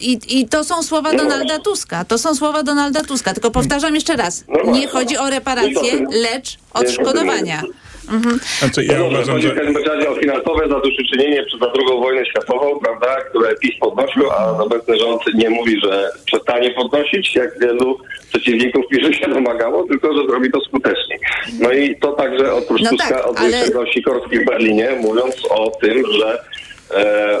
[0.00, 2.04] i, i to są słowa Donalda Tuska.
[2.04, 3.32] To są słowa Donalda Tuska.
[3.32, 4.44] Tylko powtarzam jeszcze raz.
[4.66, 7.62] Nie chodzi o reparacje, lecz odszkodowania.
[8.10, 8.40] Mhm.
[8.58, 9.54] Znaczy, ja no, uważam, chodzi że...
[9.54, 14.62] w każdym razie o finansowe zadośćuczynienie przez II wojnę światową, prawda, które PiS podnosił, a
[14.62, 20.26] obecny rząd nie mówi, że przestanie podnosić, jak wielu przeciwników PiSu się domagało, tylko że
[20.28, 21.18] zrobi to skutecznie.
[21.60, 25.36] No i to także oprócz No Tuska tak, odniesie ale- do Sikorski w Berlinie, mówiąc
[25.50, 26.44] o tym, że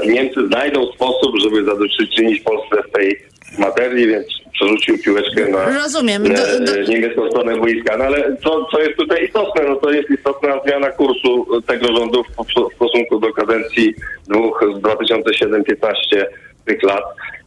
[0.06, 3.16] Niemcy znajdą sposób, żeby zadośćuczynić Polsce w tej
[3.58, 6.26] materii, więc przerzucił piłeczkę na Rozumiem.
[6.26, 7.96] e, Do- do- niemiecką stronę boiska.
[7.96, 9.62] No ale co, co jest tutaj istotne?
[9.68, 13.94] No to jest istotna zmiana kursu tego rządu w, stosunku do kadencji
[14.28, 16.24] dwóch z 2007-15
[16.66, 17.04] tych lat,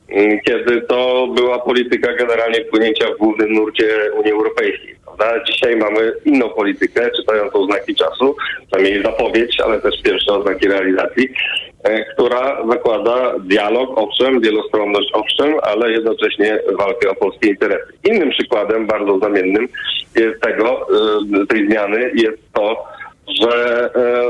[0.09, 3.87] mm, kiedy to była polityka generalnie płynięcia w głównym nurcie
[4.19, 4.95] Unii Europejskiej.
[5.05, 5.43] Prawda?
[5.43, 8.35] Dzisiaj mamy inną politykę, czytającą znaki czasu,
[8.71, 11.72] przynajmniej zapowiedź, ale też pierwsze oznaki realizacji, e,
[12.13, 17.93] która zakłada dialog, owszem, wielostronność, owszem, ale jednocześnie walkę o polskie interesy.
[18.03, 19.67] Innym przykładem, bardzo znamiennym
[20.15, 20.87] jest tego,
[21.41, 22.85] e, tej zmiany jest to,
[23.41, 24.23] że e,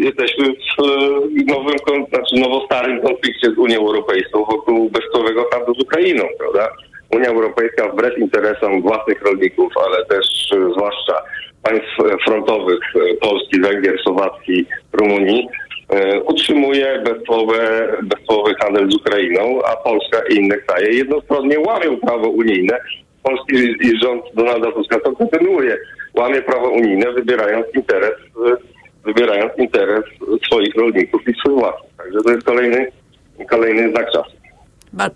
[0.00, 6.24] jesteśmy w e, nowym, znaczy nowo-starym konflikcie z Unią Europejską wokół bezcłowego handlu z Ukrainą,
[6.38, 6.68] prawda?
[7.10, 11.22] Unia Europejska wbrew interesom własnych rolników, ale też e, zwłaszcza
[11.62, 15.65] państw e, frontowych e, Polski, Węgier, Słowacji, Rumunii e,
[16.24, 22.78] utrzymuje bezcłowe, bezcłowy handel z Ukrainą, a Polska i inne kraje jednostronnie łamią prawo unijne.
[23.22, 25.78] Polski i rząd Donalda Tuska to kontynuuje.
[26.14, 28.14] Łamie prawo unijne, wybierając interes,
[28.46, 28.56] e,
[29.04, 30.04] wybierając interes
[30.46, 31.92] swoich rolników i swój własnych.
[31.96, 32.92] Także to jest kolejny,
[33.50, 34.30] kolejny znak czasu.
[34.92, 35.10] Bar,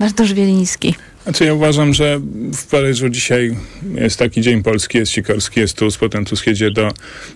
[0.00, 0.94] Bartosz Wieliński.
[1.24, 2.20] Znaczy ja uważam, że
[2.54, 3.56] w Paryżu dzisiaj
[3.94, 6.92] jest taki dzień polski, jest Sikorski, jest Tusk, potem Tusk jedzie do,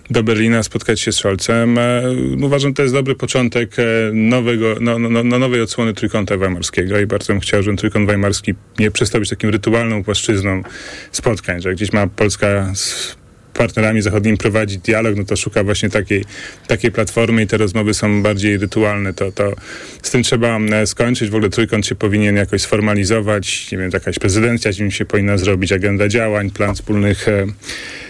[0.09, 1.77] do Berlina spotkać się z Scholzem.
[1.77, 2.01] E,
[2.41, 3.83] uważam, to jest dobry początek e,
[4.13, 8.53] nowego, no, no, no, nowej odsłony Trójkąta Weimarskiego i bardzo bym chciał, żeby Trójkąt Weimarski
[8.79, 10.63] nie przestał być takim rytualną płaszczyzną
[11.11, 12.73] spotkań, że gdzieś ma Polska
[13.57, 16.25] partnerami zachodnimi prowadzi dialog, no to szuka właśnie takiej,
[16.67, 19.13] takiej platformy i te rozmowy są bardziej rytualne.
[19.13, 19.53] To, to
[20.01, 21.29] z tym trzeba e, skończyć.
[21.29, 23.71] W ogóle trójkąt się powinien jakoś sformalizować.
[23.71, 27.45] Nie wiem, jakaś prezydencja z nim się powinna zrobić, agenda działań, plan wspólnych e,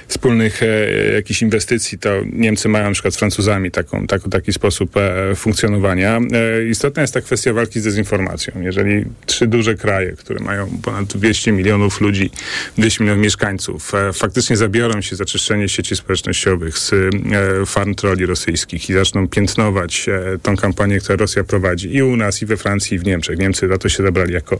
[0.07, 4.97] wspólnych e, jakichś inwestycji, to Niemcy mają na przykład z Francuzami taką, tak, taki sposób
[4.97, 6.19] e, funkcjonowania.
[6.33, 8.53] E, istotna jest ta kwestia walki z dezinformacją.
[8.61, 12.31] Jeżeli trzy duże kraje, które mają ponad 200 milionów ludzi,
[12.77, 18.25] 200 milionów mieszkańców, e, faktycznie zabiorą się za czyszczenie sieci społecznościowych z e, farm troli
[18.25, 22.57] rosyjskich i zaczną piętnować e, tą kampanię, którą Rosja prowadzi i u nas, i we
[22.57, 23.37] Francji, i w Niemczech.
[23.39, 24.57] Niemcy za to się zabrali jako,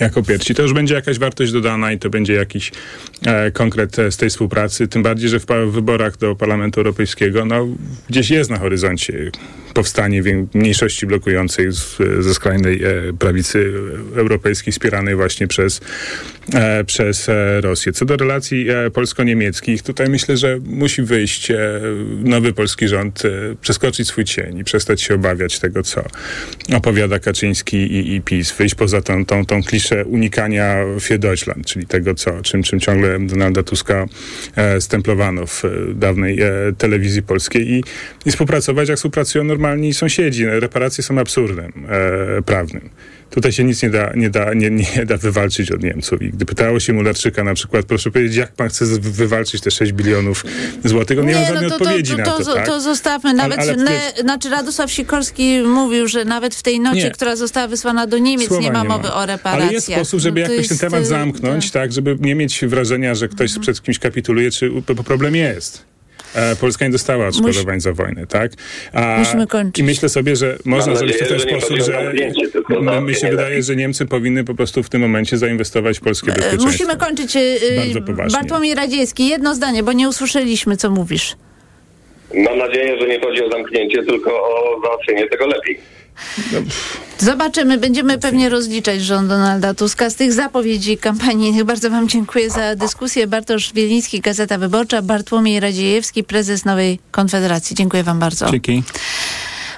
[0.00, 0.54] jako pierwsi.
[0.54, 2.72] To już będzie jakaś wartość dodana i to będzie jakiś
[3.52, 4.79] konkret z tej współpracy.
[4.88, 7.68] Tym bardziej, że w wyborach do Parlamentu Europejskiego no,
[8.08, 9.30] gdzieś jest na horyzoncie
[9.74, 10.22] powstanie
[10.54, 13.72] mniejszości blokującej z, ze skrajnej e, prawicy
[14.16, 15.80] europejskiej wspieranej właśnie przez,
[16.54, 17.92] e, przez e, Rosję.
[17.92, 21.80] Co do relacji e, polsko-niemieckich, tutaj myślę, że musi wyjść e,
[22.24, 23.22] nowy polski rząd,
[23.60, 26.04] przeskoczyć swój cień i przestać się obawiać tego, co
[26.76, 28.52] opowiada Kaczyński i, i PiS.
[28.52, 30.76] Wyjść poza tą, tą, tą kliszę unikania
[31.18, 34.06] Deutschland, czyli tego, co, czym, czym ciągle Donalda Tuska
[34.70, 36.48] e, stemplowano w e, dawnej e,
[36.78, 37.84] telewizji polskiej i,
[38.26, 40.46] i współpracować, jak współpracują normalni sąsiedzi.
[40.46, 42.90] Reparacje są absurdem e, prawnym.
[43.30, 46.22] Tutaj się nic nie da, nie, da, nie, nie da wywalczyć od Niemców.
[46.22, 49.92] I gdy pytało się Mularczyka na przykład, proszę powiedzieć, jak pan chce wywalczyć te 6
[49.92, 50.44] bilionów
[50.84, 52.66] złotych, on nie, ma żadnej no to, to, odpowiedzi to, na to, to, tak?
[52.66, 53.34] to zostawmy.
[53.34, 57.10] Nawet, ale ne, wiesz- znaczy Radosław Sikorski mówił, że nawet w tej nocie, Nie.
[57.10, 59.64] która została wysłana do Niemiec, Słowa nie ma mowy o reparacjach.
[59.64, 62.34] Ale jest sposób, żeby No to jakoś ten jest, temat y, zamknąć, tak, żeby nie
[62.34, 64.70] mieć wrażenia, że ktoś przed kimś kapituluje, czy
[65.04, 65.89] problem jest.
[66.34, 68.52] E, Polska nie dostała odszkodowań za wojnę, tak?
[68.92, 69.78] A, Musimy kończyć.
[69.78, 72.12] I myślę sobie, że można zrobić to w ten sposób, że
[73.02, 76.34] mi się wydaje, że Niemcy powinny po prostu w tym momencie zainwestować w polskie E,
[76.34, 76.66] bezpieczeństwo.
[76.70, 77.36] Musimy kończyć.
[77.36, 78.38] y, Bardzo poważnie.
[78.38, 81.36] Bartłomiej Radziecki, jedno zdanie, bo nie usłyszeliśmy, co mówisz.
[82.34, 85.78] Mam nadzieję, że nie chodzi o zamknięcie, tylko o załatwienie tego lepiej.
[87.18, 91.64] Zobaczymy, będziemy pewnie rozliczać rząd Donalda Tuska z tych zapowiedzi kampanijnych.
[91.64, 93.26] Bardzo Wam dziękuję za dyskusję.
[93.26, 97.76] Bartosz Wieliński, Gazeta Wyborcza, Bartłomiej Radziejewski, prezes Nowej Konfederacji.
[97.76, 98.50] Dziękuję Wam bardzo.
[98.50, 98.82] Dzięki.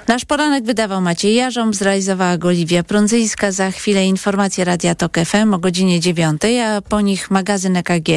[0.07, 3.51] Nasz poranek wydawał Maciej Jarząb, zrealizowała go Oliwia Prądzyjska.
[3.51, 8.09] Za chwilę informacje Radia Tok FM o godzinie 9, a po nich magazyn EKG.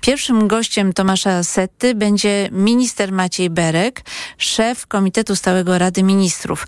[0.00, 4.04] Pierwszym gościem Tomasza Setty będzie minister Maciej Berek,
[4.38, 6.66] szef Komitetu Stałego Rady Ministrów.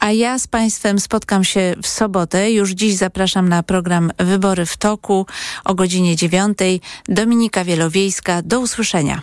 [0.00, 2.52] A ja z Państwem spotkam się w sobotę.
[2.52, 5.26] Już dziś zapraszam na program Wybory w Toku
[5.64, 6.58] o godzinie 9.
[7.08, 8.42] Dominika Wielowiejska.
[8.42, 9.22] Do usłyszenia.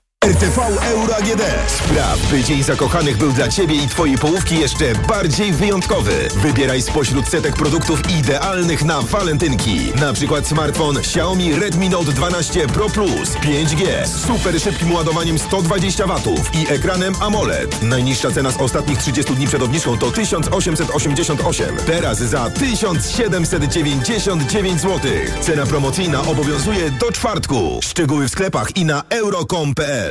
[0.25, 0.61] RTV
[0.91, 1.41] Euro AGD.
[1.67, 6.27] Spraw, by Dzień Zakochanych był dla Ciebie i Twojej połówki jeszcze bardziej wyjątkowy.
[6.35, 9.79] Wybieraj spośród setek produktów idealnych na walentynki.
[9.99, 16.07] Na przykład smartfon Xiaomi Redmi Note 12 Pro Plus 5G z super szybkim ładowaniem 120
[16.07, 16.13] W
[16.53, 17.81] i ekranem AMOLED.
[17.81, 21.75] Najniższa cena z ostatnich 30 dni przed obniżką to 1888.
[21.85, 24.99] Teraz za 1799 zł.
[25.41, 27.79] Cena promocyjna obowiązuje do czwartku.
[27.83, 30.10] Szczegóły w sklepach i na euro.com.pl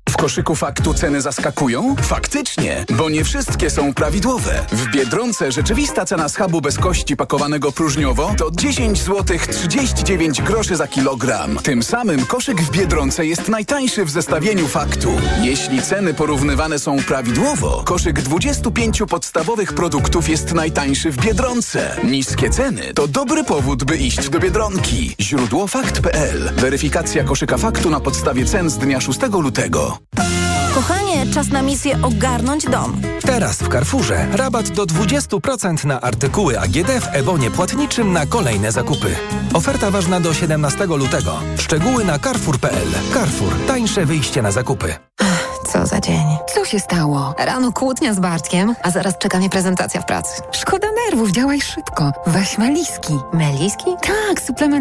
[0.11, 1.95] W koszyku faktu ceny zaskakują?
[2.01, 4.65] Faktycznie, bo nie wszystkie są prawidłowe.
[4.71, 10.87] W Biedronce rzeczywista cena schabu bez kości pakowanego próżniowo to 10 zł 39 groszy za
[10.87, 11.59] kilogram.
[11.63, 15.11] Tym samym koszyk w Biedronce jest najtańszy w zestawieniu faktu.
[15.41, 21.95] Jeśli ceny porównywane są prawidłowo, koszyk 25 podstawowych produktów jest najtańszy w Biedronce.
[22.03, 25.15] Niskie ceny to dobry powód, by iść do Biedronki.
[25.19, 26.51] Źródło fakt.pl.
[26.55, 30.00] Weryfikacja koszyka faktu na podstawie cen z dnia 6 lutego.
[30.75, 33.01] Kochanie, czas na misję ogarnąć dom.
[33.25, 39.15] Teraz w Carrefourze rabat do 20% na artykuły AGD w ebonie płatniczym na kolejne zakupy.
[39.53, 41.39] Oferta ważna do 17 lutego.
[41.57, 42.87] Szczegóły na carrefour.pl.
[43.13, 43.53] Carrefour.
[43.67, 44.95] Tańsze wyjście na zakupy.
[45.73, 46.25] Co za dzień.
[46.55, 47.35] Co się stało?
[47.39, 50.41] Rano kłótnia z Bartkiem, a zaraz czeka mnie prezentacja w pracy.
[50.51, 52.11] Szkoda nerwów, działaj szybko.
[52.27, 53.13] Weź Meliski.
[53.33, 53.85] Meliski?
[54.01, 54.79] Tak, suplement